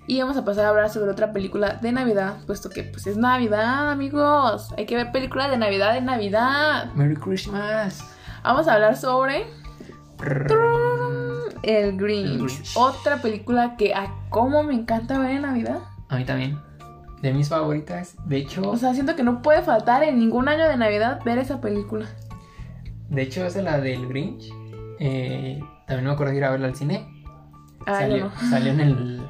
Y 0.06 0.20
vamos 0.20 0.38
a 0.38 0.44
pasar 0.44 0.64
a 0.64 0.68
hablar 0.70 0.88
sobre 0.88 1.10
otra 1.10 1.34
película 1.34 1.74
de 1.74 1.92
Navidad, 1.92 2.38
puesto 2.46 2.70
que 2.70 2.82
pues 2.82 3.06
es 3.06 3.18
Navidad, 3.18 3.90
amigos. 3.90 4.72
Hay 4.78 4.86
que 4.86 4.96
ver 4.96 5.12
películas 5.12 5.50
de 5.50 5.58
Navidad 5.58 5.98
en 5.98 6.06
Navidad. 6.06 6.92
Merry 6.94 7.14
Christmas. 7.14 8.17
Vamos 8.42 8.68
a 8.68 8.74
hablar 8.74 8.96
sobre 8.96 9.46
El 11.62 11.96
Grinch. 11.96 12.72
Otra 12.76 13.20
película 13.20 13.76
que 13.76 13.94
a 13.94 14.14
cómo 14.30 14.62
me 14.62 14.74
encanta 14.74 15.18
ver 15.18 15.32
en 15.32 15.42
Navidad. 15.42 15.80
A 16.08 16.16
mí 16.16 16.24
también. 16.24 16.58
De 17.22 17.32
mis 17.32 17.48
favoritas. 17.48 18.14
De 18.26 18.36
hecho, 18.38 18.68
O 18.70 18.76
sea, 18.76 18.94
siento 18.94 19.16
que 19.16 19.22
no 19.24 19.42
puede 19.42 19.62
faltar 19.62 20.02
en 20.04 20.18
ningún 20.18 20.48
año 20.48 20.68
de 20.68 20.76
Navidad 20.76 21.20
ver 21.24 21.38
esa 21.38 21.60
película. 21.60 22.06
de 23.08 23.22
hecho 23.22 23.44
esa 23.44 23.58
es 23.58 23.64
la 23.64 23.80
del 23.80 24.06
Grinch. 24.08 24.48
También 24.98 26.04
me 26.04 26.10
acuerdo 26.10 26.32
de 26.32 26.38
ir 26.38 26.44
a 26.44 26.50
verla 26.50 26.68
al 26.68 26.76
cine. 26.76 27.06
Ah, 27.86 28.00
salió, 28.00 28.30
salió 28.50 28.72
en 28.72 28.80
el 28.80 29.22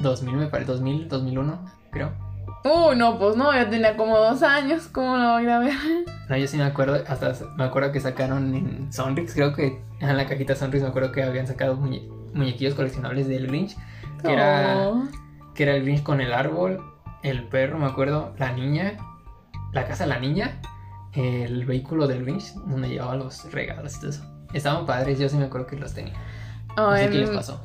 2000, 0.00 0.34
me 0.36 0.46
parece. 0.46 0.72
2000, 0.72 1.08
2001, 1.08 1.64
creo. 1.90 2.12
Uy, 2.64 2.96
no, 2.96 3.18
pues 3.18 3.36
no, 3.36 3.54
yo 3.54 3.68
tenía 3.68 3.96
como 3.96 4.18
dos 4.18 4.42
años, 4.42 4.88
¿cómo 4.88 5.16
lo 5.16 5.32
voy 5.32 5.46
a 5.48 5.58
ver? 5.58 5.74
No, 6.28 6.38
yo 6.38 6.46
sí 6.48 6.56
me 6.56 6.64
acuerdo. 6.64 7.04
Hasta 7.06 7.34
me 7.56 7.64
acuerdo 7.64 7.92
que 7.92 8.00
sacaron 8.00 8.54
en 8.54 8.90
Sonrix. 8.90 9.34
Creo 9.34 9.52
que 9.52 9.82
en 10.00 10.16
la 10.16 10.26
cajita 10.26 10.56
Sonrix 10.56 10.82
me 10.82 10.88
acuerdo 10.88 11.12
que 11.12 11.22
habían 11.22 11.46
sacado 11.46 11.76
muñe- 11.76 12.08
muñequillos 12.32 12.74
coleccionables 12.74 13.28
del 13.28 13.46
Grinch. 13.46 13.76
Que 14.22 14.32
era. 14.32 14.88
Oh. 14.88 15.04
que 15.54 15.64
era 15.64 15.76
el 15.76 15.82
Grinch 15.84 16.02
con 16.02 16.22
el 16.22 16.32
árbol, 16.32 16.82
el 17.22 17.46
perro, 17.48 17.78
me 17.78 17.84
acuerdo, 17.84 18.32
la 18.38 18.52
niña, 18.52 18.94
la 19.72 19.86
casa 19.86 20.04
de 20.04 20.10
la 20.10 20.18
niña, 20.18 20.58
el 21.12 21.66
vehículo 21.66 22.06
del 22.06 22.24
Grinch, 22.24 22.54
donde 22.54 22.88
llevaba 22.88 23.16
los 23.16 23.52
regalos 23.52 23.94
y 23.96 24.00
todo 24.00 24.08
eso. 24.10 24.24
Estaban 24.54 24.86
padres, 24.86 25.18
yo 25.18 25.28
sí 25.28 25.36
me 25.36 25.44
acuerdo 25.44 25.66
que 25.66 25.76
los 25.76 25.92
tenía. 25.92 26.14
No 26.78 26.88
Ay, 26.88 27.04
sé 27.04 27.10
qué 27.10 27.18
les 27.18 27.30
pasó. 27.30 27.62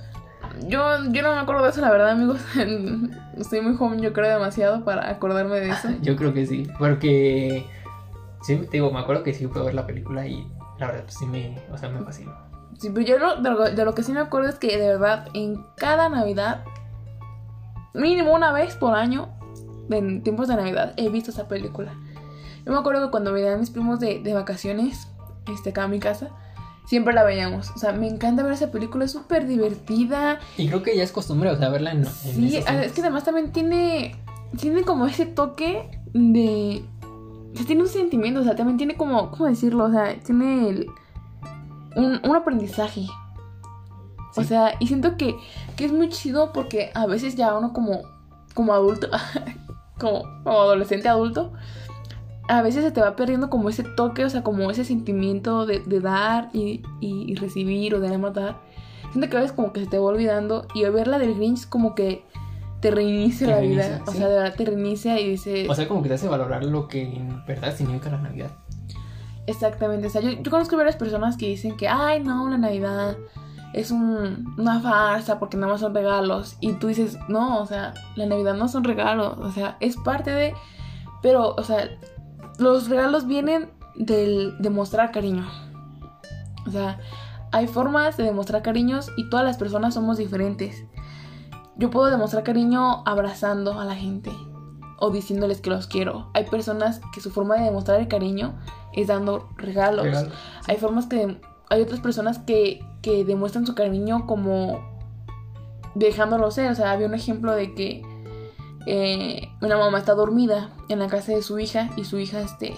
Yo, 0.67 0.81
yo 1.11 1.21
no 1.21 1.33
me 1.35 1.41
acuerdo 1.41 1.63
de 1.63 1.69
eso, 1.69 1.81
la 1.81 1.91
verdad, 1.91 2.09
amigos. 2.11 2.39
Estoy 3.37 3.61
muy 3.61 3.75
joven, 3.75 3.99
yo 4.01 4.13
creo 4.13 4.29
demasiado 4.33 4.83
para 4.83 5.09
acordarme 5.09 5.59
de 5.59 5.69
eso. 5.69 5.89
Yo 6.01 6.15
creo 6.15 6.33
que 6.33 6.45
sí, 6.45 6.67
porque 6.77 7.65
sí, 8.41 8.57
te 8.57 8.67
digo, 8.77 8.91
me 8.91 8.99
acuerdo 8.99 9.23
que 9.23 9.33
sí 9.33 9.47
fui 9.47 9.61
a 9.61 9.65
ver 9.65 9.73
la 9.73 9.85
película 9.87 10.27
y 10.27 10.45
la 10.77 10.87
verdad 10.87 11.03
pues 11.03 11.15
sí 11.15 11.25
me, 11.25 11.57
o 11.71 11.77
sea, 11.77 11.89
me 11.89 12.03
fascinó. 12.03 12.33
Sí, 12.77 12.89
pero 12.93 13.05
yo 13.05 13.17
lo- 13.19 13.41
de, 13.41 13.49
lo, 13.49 13.63
de 13.71 13.85
lo 13.85 13.93
que 13.95 14.03
sí 14.03 14.11
me 14.11 14.19
acuerdo 14.19 14.49
es 14.49 14.55
que 14.55 14.77
de 14.77 14.87
verdad 14.87 15.27
en 15.33 15.65
cada 15.77 16.09
Navidad, 16.09 16.63
mínimo 17.93 18.33
una 18.33 18.51
vez 18.51 18.75
por 18.75 18.95
año, 18.95 19.29
en 19.89 20.21
tiempos 20.23 20.47
de 20.47 20.55
Navidad, 20.55 20.93
he 20.97 21.09
visto 21.09 21.31
esa 21.31 21.47
película. 21.47 21.93
Yo 22.65 22.71
me 22.73 22.77
acuerdo 22.77 23.05
que 23.05 23.11
cuando 23.11 23.33
venían 23.33 23.59
mis 23.59 23.69
primos 23.71 23.99
de, 23.99 24.19
de 24.21 24.33
vacaciones, 24.33 25.07
este, 25.51 25.69
acá 25.71 25.83
a 25.83 25.87
mi 25.87 25.99
casa, 25.99 26.29
siempre 26.89 27.13
la 27.13 27.23
veíamos. 27.23 27.69
O 27.75 27.77
sea, 27.77 27.91
me 27.93 28.07
encanta 28.07 28.41
ver 28.43 28.53
esa 28.53 28.71
película, 28.71 29.05
es 29.05 29.11
súper 29.11 29.45
divertida. 29.47 30.39
Y 30.57 30.67
creo 30.67 30.81
que 30.83 30.97
ya 30.97 31.03
es 31.03 31.11
costumbre, 31.11 31.49
o 31.51 31.55
sea, 31.57 31.69
verla 31.69 31.91
en, 31.91 31.99
en 31.99 32.05
Sí, 32.07 32.57
es 32.57 32.91
que 32.93 33.01
además 33.01 33.23
también 33.23 33.51
tiene, 33.51 34.15
tiene 34.59 34.81
como 34.81 35.05
ese 35.05 35.25
toque 35.27 35.89
de... 36.13 36.83
o 37.53 37.55
sea, 37.55 37.65
tiene 37.67 37.83
un 37.83 37.87
sentimiento, 37.87 38.41
o 38.41 38.43
sea, 38.43 38.55
también 38.55 38.77
tiene 38.77 38.97
como, 38.97 39.29
¿cómo 39.29 39.45
decirlo? 39.45 39.85
O 39.85 39.91
sea, 39.91 40.15
tiene 40.19 40.69
el- 40.69 40.87
un, 41.95 42.19
un 42.27 42.35
aprendizaje. 42.35 43.05
O 44.35 44.41
Sí. 44.41 44.47
sea, 44.47 44.73
y 44.79 44.87
siento 44.87 45.15
que, 45.17 45.35
que 45.75 45.85
es 45.85 45.91
muy 45.91 46.09
chido 46.09 46.53
porque 46.53 46.91
a 46.95 47.05
veces 47.07 47.35
ya 47.35 47.55
uno 47.57 47.71
como, 47.73 48.01
como 48.53 48.73
adulto, 48.73 49.09
como, 49.99 50.23
como 50.43 50.59
adolescente 50.61 51.07
adulto, 51.09 51.53
a 52.49 52.61
veces 52.61 52.83
se 52.83 52.91
te 52.91 52.99
va 52.99 53.15
perdiendo 53.15 53.49
como 53.49 53.69
ese 53.69 53.83
toque, 53.83 54.25
o 54.25 54.29
sea, 54.29 54.43
como 54.43 54.69
ese 54.71 54.83
sentimiento 54.83 55.65
de, 55.65 55.79
de 55.79 55.99
dar 56.01 56.49
y, 56.51 56.81
y- 56.99 57.31
y 57.31 57.35
recibir 57.35 57.95
o 57.95 57.99
de 57.99 58.17
matar. 58.17 58.57
Siento 59.11 59.29
que 59.29 59.37
a 59.37 59.39
veces 59.41 59.55
como 59.55 59.71
que 59.71 59.79
se 59.81 59.87
te 59.87 59.97
va 59.97 60.05
olvidando 60.05 60.67
y 60.75 60.83
al 60.83 60.91
ver 60.91 61.07
la 61.07 61.17
del 61.19 61.35
Grinch 61.35 61.69
como 61.69 61.95
que 61.95 62.23
te 62.81 62.91
reinicia 62.91 63.47
Te 63.47 63.53
la 63.53 63.59
reinicia, 63.59 63.87
vida. 63.87 64.03
O 64.07 64.11
sea, 64.11 64.27
de 64.27 64.35
verdad 64.35 64.55
te 64.55 64.65
reinicia 64.65 65.19
y 65.19 65.29
dices... 65.29 65.69
O 65.69 65.73
sea, 65.75 65.87
como 65.87 66.01
que 66.01 66.09
te 66.09 66.15
hace 66.15 66.27
valorar 66.27 66.63
lo 66.65 66.87
que 66.87 67.01
en 67.03 67.45
verdad 67.45 67.75
significa 67.75 68.09
la 68.09 68.19
Navidad. 68.21 68.51
Exactamente, 69.47 70.07
o 70.07 70.09
sea, 70.09 70.21
yo, 70.21 70.29
yo 70.31 70.51
conozco 70.51 70.77
varias 70.77 70.95
personas 70.95 71.35
que 71.37 71.47
dicen 71.47 71.75
que, 71.75 71.87
ay, 71.87 72.21
no, 72.23 72.47
la 72.49 72.57
Navidad 72.57 73.17
es 73.73 73.89
un- 73.91 74.53
una 74.57 74.79
farsa 74.79 75.39
porque 75.39 75.57
nada 75.57 75.71
más 75.73 75.81
son 75.81 75.93
regalos. 75.93 76.55
Y 76.59 76.73
tú 76.73 76.87
dices, 76.87 77.17
no, 77.27 77.59
o 77.61 77.65
sea, 77.65 77.93
la 78.15 78.25
Navidad 78.27 78.53
no 78.55 78.67
son 78.67 78.83
regalos, 78.83 79.37
o 79.39 79.51
sea, 79.51 79.77
es 79.79 79.97
parte 79.97 80.31
de... 80.31 80.53
Pero, 81.21 81.53
o 81.57 81.63
sea, 81.63 81.89
los 82.59 82.89
regalos 82.89 83.27
vienen 83.27 83.69
del 83.95 84.57
demostrar 84.59 85.11
cariño. 85.11 85.47
O 86.67 86.71
sea, 86.71 86.99
hay 87.51 87.67
formas 87.67 88.17
de 88.17 88.23
demostrar 88.23 88.61
cariños 88.61 89.11
y 89.17 89.29
todas 89.29 89.45
las 89.45 89.57
personas 89.57 89.93
somos 89.93 90.17
diferentes. 90.17 90.83
Yo 91.77 91.89
puedo 91.89 92.11
demostrar 92.11 92.43
cariño 92.43 93.03
abrazando 93.05 93.79
a 93.79 93.85
la 93.85 93.95
gente 93.95 94.31
o 94.99 95.11
diciéndoles 95.11 95.61
que 95.61 95.69
los 95.69 95.87
quiero. 95.87 96.29
Hay 96.33 96.45
personas 96.45 97.01
que 97.13 97.21
su 97.21 97.31
forma 97.31 97.55
de 97.55 97.63
demostrar 97.63 97.99
el 97.99 98.07
cariño 98.07 98.59
es 98.93 99.07
dando 99.07 99.49
regalos. 99.55 100.05
Regalo. 100.05 100.31
Hay 100.67 100.77
formas 100.77 101.07
que 101.07 101.39
hay 101.69 101.81
otras 101.81 101.99
personas 102.01 102.39
que, 102.39 102.85
que 103.01 103.23
demuestran 103.23 103.65
su 103.65 103.75
cariño 103.75 104.27
como 104.27 104.79
dejándolo 105.95 106.51
ser. 106.51 106.71
O 106.71 106.75
sea, 106.75 106.91
había 106.91 107.07
un 107.07 107.13
ejemplo 107.13 107.53
de 107.53 107.73
que 107.73 108.03
eh, 108.85 109.49
una 109.61 109.77
mamá 109.77 109.99
está 109.99 110.13
dormida 110.13 110.71
en 110.89 110.99
la 110.99 111.07
casa 111.07 111.33
de 111.33 111.41
su 111.41 111.59
hija 111.59 111.89
y 111.97 112.05
su 112.05 112.17
hija 112.17 112.41
este 112.41 112.75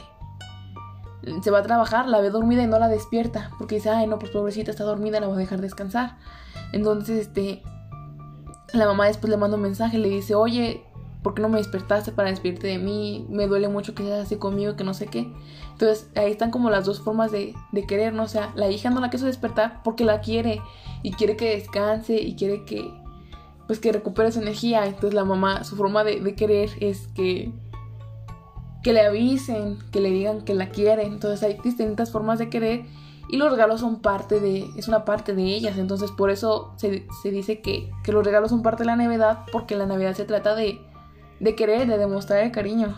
se 1.44 1.52
va 1.52 1.60
a 1.60 1.64
trabajar, 1.64 2.08
la 2.08 2.20
ve 2.20 2.30
dormida 2.30 2.64
y 2.64 2.68
no 2.68 2.80
la 2.80 2.88
despierta 2.88 3.52
porque 3.58 3.76
dice, 3.76 3.90
ay 3.90 4.08
no, 4.08 4.18
pues 4.18 4.32
pobrecita 4.32 4.72
está 4.72 4.84
dormida, 4.84 5.20
la 5.20 5.28
voy 5.28 5.36
a 5.36 5.40
dejar 5.40 5.62
descansar. 5.62 6.18
Entonces, 6.74 7.28
este, 7.28 7.62
la 8.74 8.86
mamá 8.86 9.08
después 9.08 9.30
le 9.30 9.38
manda 9.38 9.58
un 9.58 9.64
mensaje, 9.64 9.98
le 9.98 10.10
dice, 10.10 10.36
oye, 10.36 10.84
¿por 11.22 11.34
qué 11.34 11.42
no 11.42 11.50
me 11.50 11.60
despertaste 11.60 12.12
para 12.12 12.30
despedirte 12.30 12.68
de 12.68 12.80
mí? 12.80 13.26
Me 13.30 13.48
duele 13.48 13.68
mucho 13.68 13.94
que 13.94 14.04
seas 14.04 14.26
así 14.26 14.38
conmigo, 14.38 14.76
que 14.76 14.84
no 14.84 14.94
sé 14.94 15.08
qué. 15.08 15.32
Entonces 15.74 16.10
ahí 16.16 16.32
están 16.32 16.52
como 16.52 16.70
las 16.70 16.86
dos 16.86 17.02
formas 17.02 17.32
de, 17.32 17.54
de 17.72 17.86
querer, 17.86 18.14
¿no? 18.14 18.24
O 18.24 18.28
sea, 18.28 18.52
la 18.56 18.70
hija 18.70 18.90
no 18.90 19.00
la 19.00 19.10
quiso 19.10 19.26
despertar 19.26 19.82
porque 19.84 20.06
la 20.06 20.22
quiere 20.22 20.62
y 21.04 21.12
quiere 21.12 21.36
que 21.36 21.56
descanse 21.56 22.16
y 22.16 22.36
quiere 22.36 22.66
que, 22.66 22.92
pues 23.72 23.80
que 23.80 23.94
recupere 23.94 24.34
su 24.34 24.42
energía. 24.42 24.86
Entonces 24.86 25.14
la 25.14 25.24
mamá, 25.24 25.64
su 25.64 25.78
forma 25.78 26.04
de, 26.04 26.20
de 26.20 26.36
querer 26.36 26.72
es 26.82 27.08
que, 27.16 27.54
que 28.84 28.92
le 28.92 29.00
avisen, 29.00 29.78
que 29.94 30.02
le 30.02 30.10
digan 30.10 30.42
que 30.42 30.54
la 30.54 30.68
quieren. 30.68 31.14
Entonces 31.14 31.42
hay 31.42 31.58
distintas 31.64 32.12
formas 32.12 32.38
de 32.38 32.50
querer 32.50 32.84
y 33.30 33.38
los 33.38 33.50
regalos 33.50 33.80
son 33.80 34.02
parte 34.02 34.42
de, 34.42 34.68
es 34.76 34.90
una 34.90 35.06
parte 35.06 35.34
de 35.34 35.44
ellas. 35.44 35.78
Entonces 35.78 36.12
por 36.12 36.32
eso 36.32 36.74
se, 36.76 37.08
se 37.24 37.32
dice 37.32 37.62
que, 37.62 37.90
que 38.04 38.12
los 38.12 38.26
regalos 38.26 38.50
son 38.50 38.62
parte 38.62 38.84
de 38.84 38.88
la 38.88 38.98
Navidad 38.98 39.46
porque 39.54 39.78
la 39.78 39.86
Navidad 39.86 40.16
se 40.16 40.26
trata 40.26 40.54
de, 40.54 40.82
de 41.40 41.56
querer, 41.56 41.88
de 41.88 41.98
demostrar 41.98 42.44
el 42.44 42.52
cariño. 42.52 42.94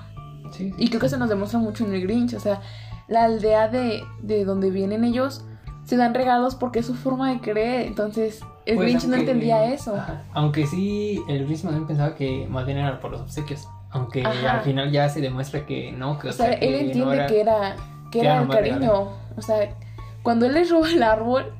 Sí, 0.54 0.72
sí. 0.72 0.74
Y 0.80 0.88
creo 0.88 1.02
que 1.02 1.10
se 1.10 1.20
nos 1.20 1.30
demuestra 1.30 1.60
mucho 1.60 1.86
en 1.86 1.94
el 1.94 2.02
Grinch. 2.02 2.34
O 2.34 2.40
sea, 2.40 2.62
la 3.08 3.26
aldea 3.26 3.68
de, 3.68 4.02
de 4.24 4.44
donde 4.44 4.72
vienen 4.72 5.04
ellos 5.04 5.46
se 5.84 5.98
dan 5.98 6.16
regalos 6.16 6.56
porque 6.56 6.80
es 6.80 6.88
su 6.88 6.96
forma 6.96 7.30
de 7.30 7.42
querer. 7.42 7.86
Entonces, 7.86 8.42
el 8.66 8.76
Pues, 8.76 8.88
Grinch 8.90 9.06
no 9.06 9.16
entendía 9.16 9.66
eso. 9.74 9.96
Ajá. 9.96 10.22
Aunque 10.34 10.66
sí, 10.68 11.22
el 11.28 11.46
Grinch 11.46 11.62
también 11.64 11.86
pensaba 11.88 12.16
que 12.16 12.48
más 12.50 12.66
bien 12.66 12.78
era 12.78 13.00
por 13.00 13.12
los 13.12 13.22
obsequios. 13.22 13.68
Aunque 13.92 14.26
Ajá. 14.26 14.54
al 14.60 14.62
final 14.62 14.92
ya 14.92 15.08
se 15.10 15.22
demuestra 15.22 15.66
que 15.66 15.92
no, 15.92 16.18
que, 16.20 16.30
O 16.30 16.32
sea, 16.32 16.54
él 16.54 16.72
no 16.72 16.78
entiende 16.80 17.16
era- 17.16 17.28
que 17.28 17.42
era, 17.42 17.76
que 18.12 18.20
era 18.22 18.42
el 18.42 18.48
cariño. 18.48 19.10
O 19.38 19.42
sea, 19.42 19.76
cuando 20.24 20.46
él 20.46 20.54
les 20.54 20.70
roba 20.72 20.90
el 20.90 21.04
árbol, 21.04 21.54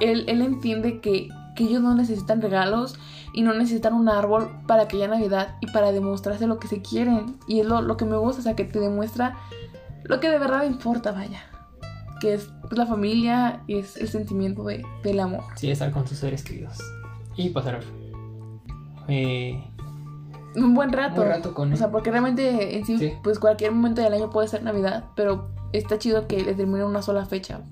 él, 0.00 0.24
él 0.28 0.42
entiende 0.42 1.00
que, 1.00 1.28
que 1.54 1.64
ellos 1.64 1.80
no 1.82 1.94
necesitan 1.94 2.42
regalos 2.42 2.98
y 3.34 3.42
no 3.42 3.54
necesitan 3.54 3.94
un 3.94 4.08
árbol 4.08 4.50
para 4.66 4.88
que 4.88 4.96
haya 4.96 5.08
Navidad 5.08 5.56
y 5.60 5.70
para 5.70 5.92
demostrarse 5.92 6.46
lo 6.46 6.58
que 6.58 6.68
se 6.68 6.82
quieren. 6.82 7.36
Y 7.46 7.60
es 7.60 7.66
lo, 7.66 7.80
lo 7.80 7.96
que 7.96 8.04
me 8.04 8.16
gusta, 8.16 8.40
o 8.40 8.42
sea, 8.42 8.56
que 8.56 8.64
te 8.64 8.78
demuestra 8.80 9.36
lo 10.04 10.18
que 10.20 10.28
de 10.28 10.38
verdad 10.38 10.64
importa, 10.64 11.12
vaya. 11.12 11.40
Que 12.22 12.34
es 12.34 12.48
pues, 12.62 12.78
la 12.78 12.86
familia 12.86 13.62
y 13.66 13.78
es 13.78 13.96
el 13.96 14.08
sentimiento 14.08 14.62
de, 14.64 14.84
del 15.02 15.18
amor. 15.20 15.42
Sí, 15.56 15.70
estar 15.70 15.90
con 15.90 16.06
sus 16.06 16.18
seres 16.18 16.44
queridos. 16.44 16.78
Y 17.36 17.50
pasar 17.50 17.80
eh, 19.08 19.62
Un 20.54 20.74
buen 20.74 20.92
rato. 20.92 21.22
un 21.22 21.28
rato 21.28 21.52
con 21.54 21.72
O 21.72 21.76
sea, 21.76 21.90
porque 21.90 22.10
realmente 22.10 22.76
en 22.76 22.84
sí, 22.86 22.98
Sí. 22.98 23.12
pues 23.24 23.38
cualquier 23.38 23.72
momento 23.72 24.02
del 24.02 24.12
año 24.14 24.30
puede 24.30 24.46
ser 24.48 24.62
Navidad, 24.62 25.04
pero 25.16 25.50
está 25.72 25.98
chido 25.98 26.28
que 26.28 26.44
determine 26.44 26.84
una 26.84 27.02
sola 27.02 27.26
fecha 27.26 27.62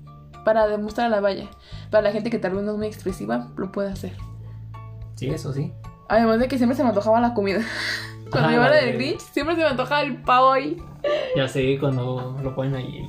para 0.43 0.67
demostrar 0.67 1.07
a 1.07 1.09
la 1.09 1.21
valla. 1.21 1.49
Para 1.89 2.03
la 2.03 2.11
gente 2.11 2.29
que 2.29 2.39
tal 2.39 2.53
vez 2.55 2.63
no 2.63 2.71
es 2.71 2.77
muy 2.77 2.87
expresiva, 2.87 3.49
lo 3.55 3.71
puede 3.71 3.91
hacer. 3.91 4.13
Sí, 5.15 5.27
eso 5.29 5.53
sí. 5.53 5.71
Además 6.09 6.39
de 6.39 6.47
que 6.49 6.57
siempre 6.57 6.75
se 6.75 6.83
me 6.83 6.89
antojaba 6.89 7.21
la 7.21 7.33
comida. 7.33 7.61
Cuando 8.31 8.49
Ajá, 8.49 8.55
iba 8.55 8.65
a 8.65 8.69
la 8.69 8.75
de- 8.77 8.93
Grinch, 8.93 9.19
siempre 9.19 9.55
se 9.55 9.61
me 9.61 9.67
antojaba 9.67 10.01
el 10.01 10.21
pavo 10.23 10.51
ahí. 10.51 10.77
Ya 11.35 11.47
sé 11.47 11.77
cuando 11.79 12.37
lo 12.43 12.55
ponen 12.55 12.75
ahí 12.75 13.07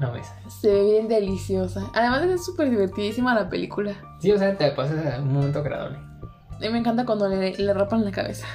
la 0.00 0.10
mesa. 0.10 0.34
Se 0.48 0.72
ve 0.72 0.84
bien 0.84 1.08
deliciosa. 1.08 1.90
Además 1.94 2.22
es 2.24 2.44
súper 2.44 2.70
divertidísima 2.70 3.34
la 3.34 3.48
película. 3.48 3.92
Sí, 4.20 4.30
o 4.32 4.38
sea, 4.38 4.56
te 4.56 4.70
pasas 4.72 5.18
un 5.20 5.32
momento 5.32 5.58
agradable. 5.60 5.98
A 5.98 6.58
mí 6.60 6.68
me 6.70 6.78
encanta 6.78 7.04
cuando 7.06 7.28
le, 7.28 7.56
le 7.56 7.74
rapan 7.74 8.04
la 8.04 8.10
cabeza. 8.10 8.46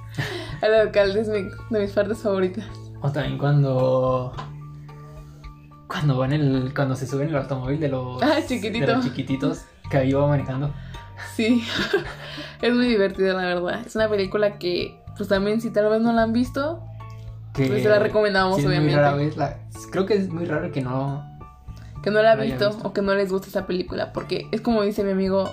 Al 0.62 0.74
alcalde 0.74 1.20
es 1.20 1.28
mi- 1.28 1.48
de 1.70 1.80
mis 1.80 1.92
partes 1.92 2.18
favoritas. 2.18 2.64
O 3.02 3.10
también 3.12 3.38
cuando. 3.38 4.32
Cuando 5.88 6.16
van 6.18 6.32
el. 6.32 6.72
Cuando 6.74 6.96
se 6.96 7.06
suben 7.06 7.28
el 7.28 7.36
automóvil 7.36 7.78
de 7.80 7.88
los. 7.88 8.22
Ah, 8.22 8.36
chiquitito. 8.46 8.86
De 8.86 8.94
los 8.94 9.04
chiquititos 9.04 9.64
que 9.90 9.96
ahí 9.98 10.12
va 10.12 10.26
manejando. 10.26 10.72
Sí, 11.34 11.64
es 12.62 12.74
muy 12.74 12.86
divertida 12.86 13.34
la 13.34 13.42
verdad. 13.44 13.82
Es 13.86 13.94
una 13.94 14.08
película 14.08 14.58
que, 14.58 14.98
pues 15.16 15.28
también 15.28 15.60
si 15.60 15.70
tal 15.70 15.88
vez 15.90 16.00
no 16.00 16.12
la 16.12 16.22
han 16.22 16.32
visto, 16.32 16.82
Que 17.54 17.66
pues 17.68 17.84
la 17.84 17.98
recomendamos 17.98 18.56
sí, 18.58 18.66
obviamente. 18.66 18.94
Muy 18.96 19.02
rara 19.02 19.14
vez 19.16 19.36
la- 19.36 19.58
creo 19.90 20.06
que 20.06 20.14
es 20.14 20.28
muy 20.28 20.44
raro 20.44 20.70
que 20.72 20.80
no. 20.82 21.24
Que 22.02 22.10
no 22.10 22.20
la 22.22 22.32
ha 22.32 22.36
No 22.36 22.42
visto, 22.42 22.68
visto. 22.70 22.86
o 22.88 22.92
que 22.92 23.00
no 23.00 23.14
les 23.14 23.30
guste 23.30 23.48
esa 23.48 23.66
película, 23.66 24.12
porque 24.12 24.48
es 24.52 24.60
como 24.60 24.82
dice 24.82 25.04
mi 25.04 25.12
amigo, 25.12 25.48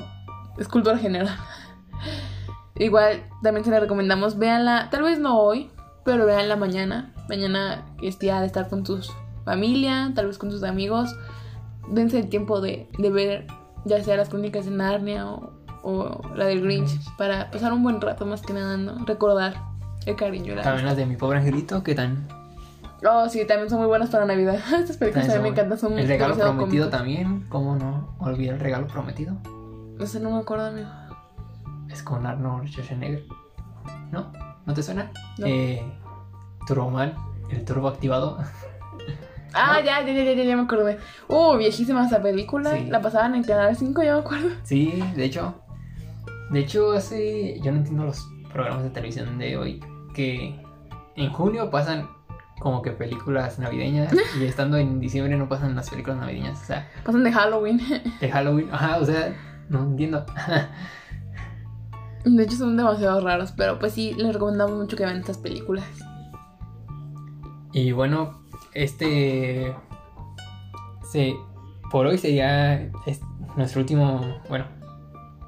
es 0.58 0.68
cultura 0.68 0.98
general. 0.98 1.30
Igual 2.76 3.24
también 3.44 3.64
se 3.64 3.72
la 3.72 3.80
recomendamos, 3.80 4.38
véanla, 4.38 4.90
tal 4.90 5.04
vez 5.04 5.20
no 5.20 5.40
hoy, 5.40 5.70
pero 6.04 6.26
véanla 6.26 6.56
mañana. 6.56 7.14
Mañana 7.30 7.86
es 8.02 8.18
día 8.20 8.40
de 8.42 8.48
estar 8.48 8.68
con 8.70 8.84
tus 8.84 9.12
familia, 9.46 10.12
tal 10.16 10.28
vez 10.28 10.38
con 10.38 10.50
tus 10.50 10.64
amigos. 10.64 11.16
Dense 11.90 12.20
el 12.20 12.30
tiempo 12.30 12.62
de, 12.62 12.90
de 12.98 13.10
ver 13.12 13.48
ya 13.86 14.04
sea 14.04 14.16
las 14.18 14.30
crónicas 14.30 14.66
de 14.66 14.72
Narnia 14.72 15.28
o, 15.28 15.52
o 15.84 16.22
la 16.36 16.46
del 16.46 16.62
Grinch. 16.62 16.92
para 17.18 17.52
pasar 17.52 17.74
un 17.74 17.84
buen 17.84 18.00
rato 18.02 18.26
más 18.26 18.42
que 18.42 18.54
nada, 18.54 18.78
¿no? 18.78 19.06
Recordar 19.06 19.56
el 20.06 20.16
cariño. 20.16 20.56
la 20.56 20.62
También 20.62 20.86
las 20.86 20.98
de 20.98 21.06
mi 21.06 21.16
pobre 21.16 21.40
angelito, 21.40 21.84
que 21.84 21.96
tan. 21.96 22.28
Oh, 23.08 23.28
sí, 23.30 23.46
también 23.46 23.70
son 23.70 23.80
muy 23.80 23.88
buenas 23.88 24.10
para 24.10 24.26
Navidad. 24.26 24.56
Estas 24.80 24.98
películas 24.98 25.30
a 25.30 25.36
mí 25.38 25.42
me 25.42 25.50
encantan, 25.50 25.78
son 25.78 25.98
El 25.98 26.08
regalo 26.08 26.36
prometido 26.36 26.90
también. 26.90 27.46
¿Cómo 27.50 27.76
no? 27.76 28.16
Olvidar 28.20 28.56
el 28.56 28.62
regalo 28.62 28.88
prometido. 28.88 29.36
No 29.98 30.06
sé, 30.06 30.20
no 30.20 30.32
me 30.32 30.40
acuerdo, 30.40 30.66
amigo. 30.66 30.90
Es 31.90 32.04
con 32.04 32.26
Arnold 32.26 32.68
Schwarzenegger. 32.70 33.26
¿No? 34.12 34.32
¿No 34.66 34.74
te 34.74 34.84
suena? 34.84 35.12
No. 35.38 35.48
Eh, 35.48 35.82
Turboman, 36.68 37.16
el 37.50 37.66
turbo 37.66 37.88
activado. 37.88 38.38
Ah, 39.54 39.80
¿No? 39.80 39.86
ya, 39.86 40.02
ya, 40.02 40.14
ya, 40.14 40.34
ya, 40.34 40.44
ya 40.46 40.56
me 40.56 40.62
acordé. 40.62 40.98
Uh, 41.28 41.58
viejísima 41.58 42.06
esa 42.06 42.22
película. 42.22 42.72
Sí. 42.72 42.86
La 42.86 43.02
pasaban 43.02 43.36
en 43.36 43.44
Canal 43.44 43.76
5, 43.76 44.02
ya 44.02 44.14
me 44.14 44.22
acuerdo. 44.22 44.48
Sí, 44.64 45.04
de 45.14 45.26
hecho. 45.26 45.56
De 46.52 46.62
hecho, 46.62 46.94
hace. 46.94 47.60
Yo 47.60 47.74
no 47.74 47.80
entiendo 47.80 48.06
los 48.06 48.26
programas 48.54 48.84
de 48.84 48.92
televisión 48.92 49.38
de 49.38 49.58
hoy. 49.58 49.84
Que 50.14 50.60
en 51.16 51.32
junio 51.32 51.70
pasan 51.70 52.10
como 52.60 52.82
que 52.82 52.92
películas 52.92 53.58
navideñas. 53.60 54.14
y 54.40 54.46
estando 54.46 54.78
en 54.78 55.00
diciembre 55.00 55.36
no 55.38 55.48
pasan 55.50 55.76
las 55.76 55.90
películas 55.90 56.20
navideñas. 56.20 56.62
O 56.62 56.66
sea, 56.66 56.90
Pasan 57.04 57.24
de 57.24 57.32
Halloween. 57.32 57.80
de 58.20 58.32
Halloween. 58.32 58.70
Ajá, 58.72 58.98
o 59.00 59.06
sea, 59.06 59.34
no 59.70 59.84
entiendo. 59.84 60.26
De 62.24 62.44
hecho, 62.44 62.56
son 62.56 62.78
demasiado 62.78 63.20
raros. 63.22 63.52
Pero 63.54 63.80
pues 63.80 63.94
sí, 63.94 64.14
les 64.14 64.34
recomendamos 64.34 64.78
mucho 64.78 64.96
que 64.96 65.06
vean 65.06 65.18
estas 65.18 65.38
películas. 65.40 65.86
y 67.74 67.92
bueno, 67.94 68.44
este. 68.74 69.76
Se, 71.12 71.36
por 71.90 72.06
hoy 72.06 72.18
sería 72.18 72.90
es- 73.06 73.22
nuestro 73.58 73.82
último. 73.82 74.40
Bueno, 74.50 74.66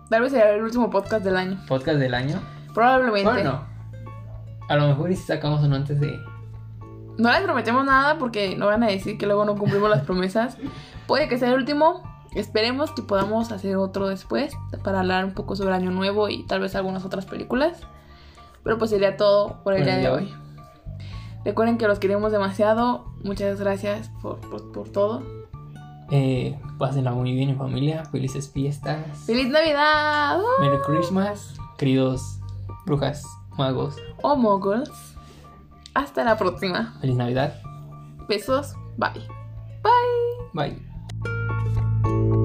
Tal 0.09 0.21
vez 0.21 0.31
será 0.31 0.51
el 0.51 0.63
último 0.63 0.89
podcast 0.89 1.23
del 1.23 1.37
año. 1.37 1.57
podcast 1.67 1.97
del 1.99 2.13
año. 2.13 2.39
Probablemente. 2.73 3.29
Bueno, 3.29 3.63
a 4.69 4.75
lo 4.75 4.87
mejor 4.87 5.11
y 5.11 5.15
si 5.15 5.23
sacamos 5.23 5.63
uno 5.63 5.75
antes 5.75 5.99
de. 5.99 6.19
No 7.17 7.31
les 7.31 7.41
prometemos 7.41 7.85
nada 7.85 8.17
porque 8.17 8.55
no 8.55 8.67
van 8.67 8.83
a 8.83 8.87
decir 8.87 9.17
que 9.17 9.25
luego 9.25 9.45
no 9.45 9.55
cumplimos 9.55 9.89
las 9.89 10.01
promesas. 10.01 10.57
Puede 11.07 11.27
que 11.27 11.37
sea 11.37 11.49
el 11.49 11.55
último. 11.55 12.01
Esperemos 12.33 12.91
que 12.91 13.03
podamos 13.03 13.51
hacer 13.51 13.77
otro 13.77 14.07
después 14.07 14.53
para 14.83 15.01
hablar 15.01 15.23
un 15.23 15.33
poco 15.33 15.55
sobre 15.55 15.75
Año 15.75 15.91
Nuevo 15.91 16.29
y 16.29 16.43
tal 16.47 16.61
vez 16.61 16.75
algunas 16.75 17.05
otras 17.05 17.25
películas. 17.25 17.79
Pero 18.63 18.79
pues 18.79 18.89
sería 18.89 19.17
todo 19.17 19.61
por 19.63 19.73
el 19.73 19.79
Por 19.79 19.85
día 19.85 19.97
de 19.97 20.09
hoy. 20.09 20.33
Recuerden 21.45 21.77
que 21.77 21.87
los 21.87 21.99
queremos 21.99 22.31
demasiado. 22.31 23.05
Muchas 23.23 23.59
gracias 23.59 24.09
por, 24.21 24.39
por, 24.39 24.71
por 24.71 24.89
todo. 24.89 25.21
Eh, 26.09 26.59
pásenla 26.77 27.11
muy 27.11 27.33
bien 27.33 27.49
en 27.49 27.57
familia. 27.57 28.05
Felices 28.05 28.49
fiestas. 28.49 29.25
¡Feliz 29.25 29.49
Navidad! 29.49 30.39
¡Uh! 30.39 30.61
Merry 30.61 30.77
Christmas, 30.85 31.55
queridos 31.77 32.39
brujas, 32.85 33.25
magos 33.57 33.95
o 34.21 34.35
moguls. 34.35 34.89
Hasta 35.93 36.23
la 36.23 36.37
próxima. 36.37 36.95
Feliz 37.01 37.15
Navidad. 37.15 37.53
Besos. 38.27 38.75
Bye. 38.97 39.27
Bye. 40.53 40.77
Bye. 42.03 42.42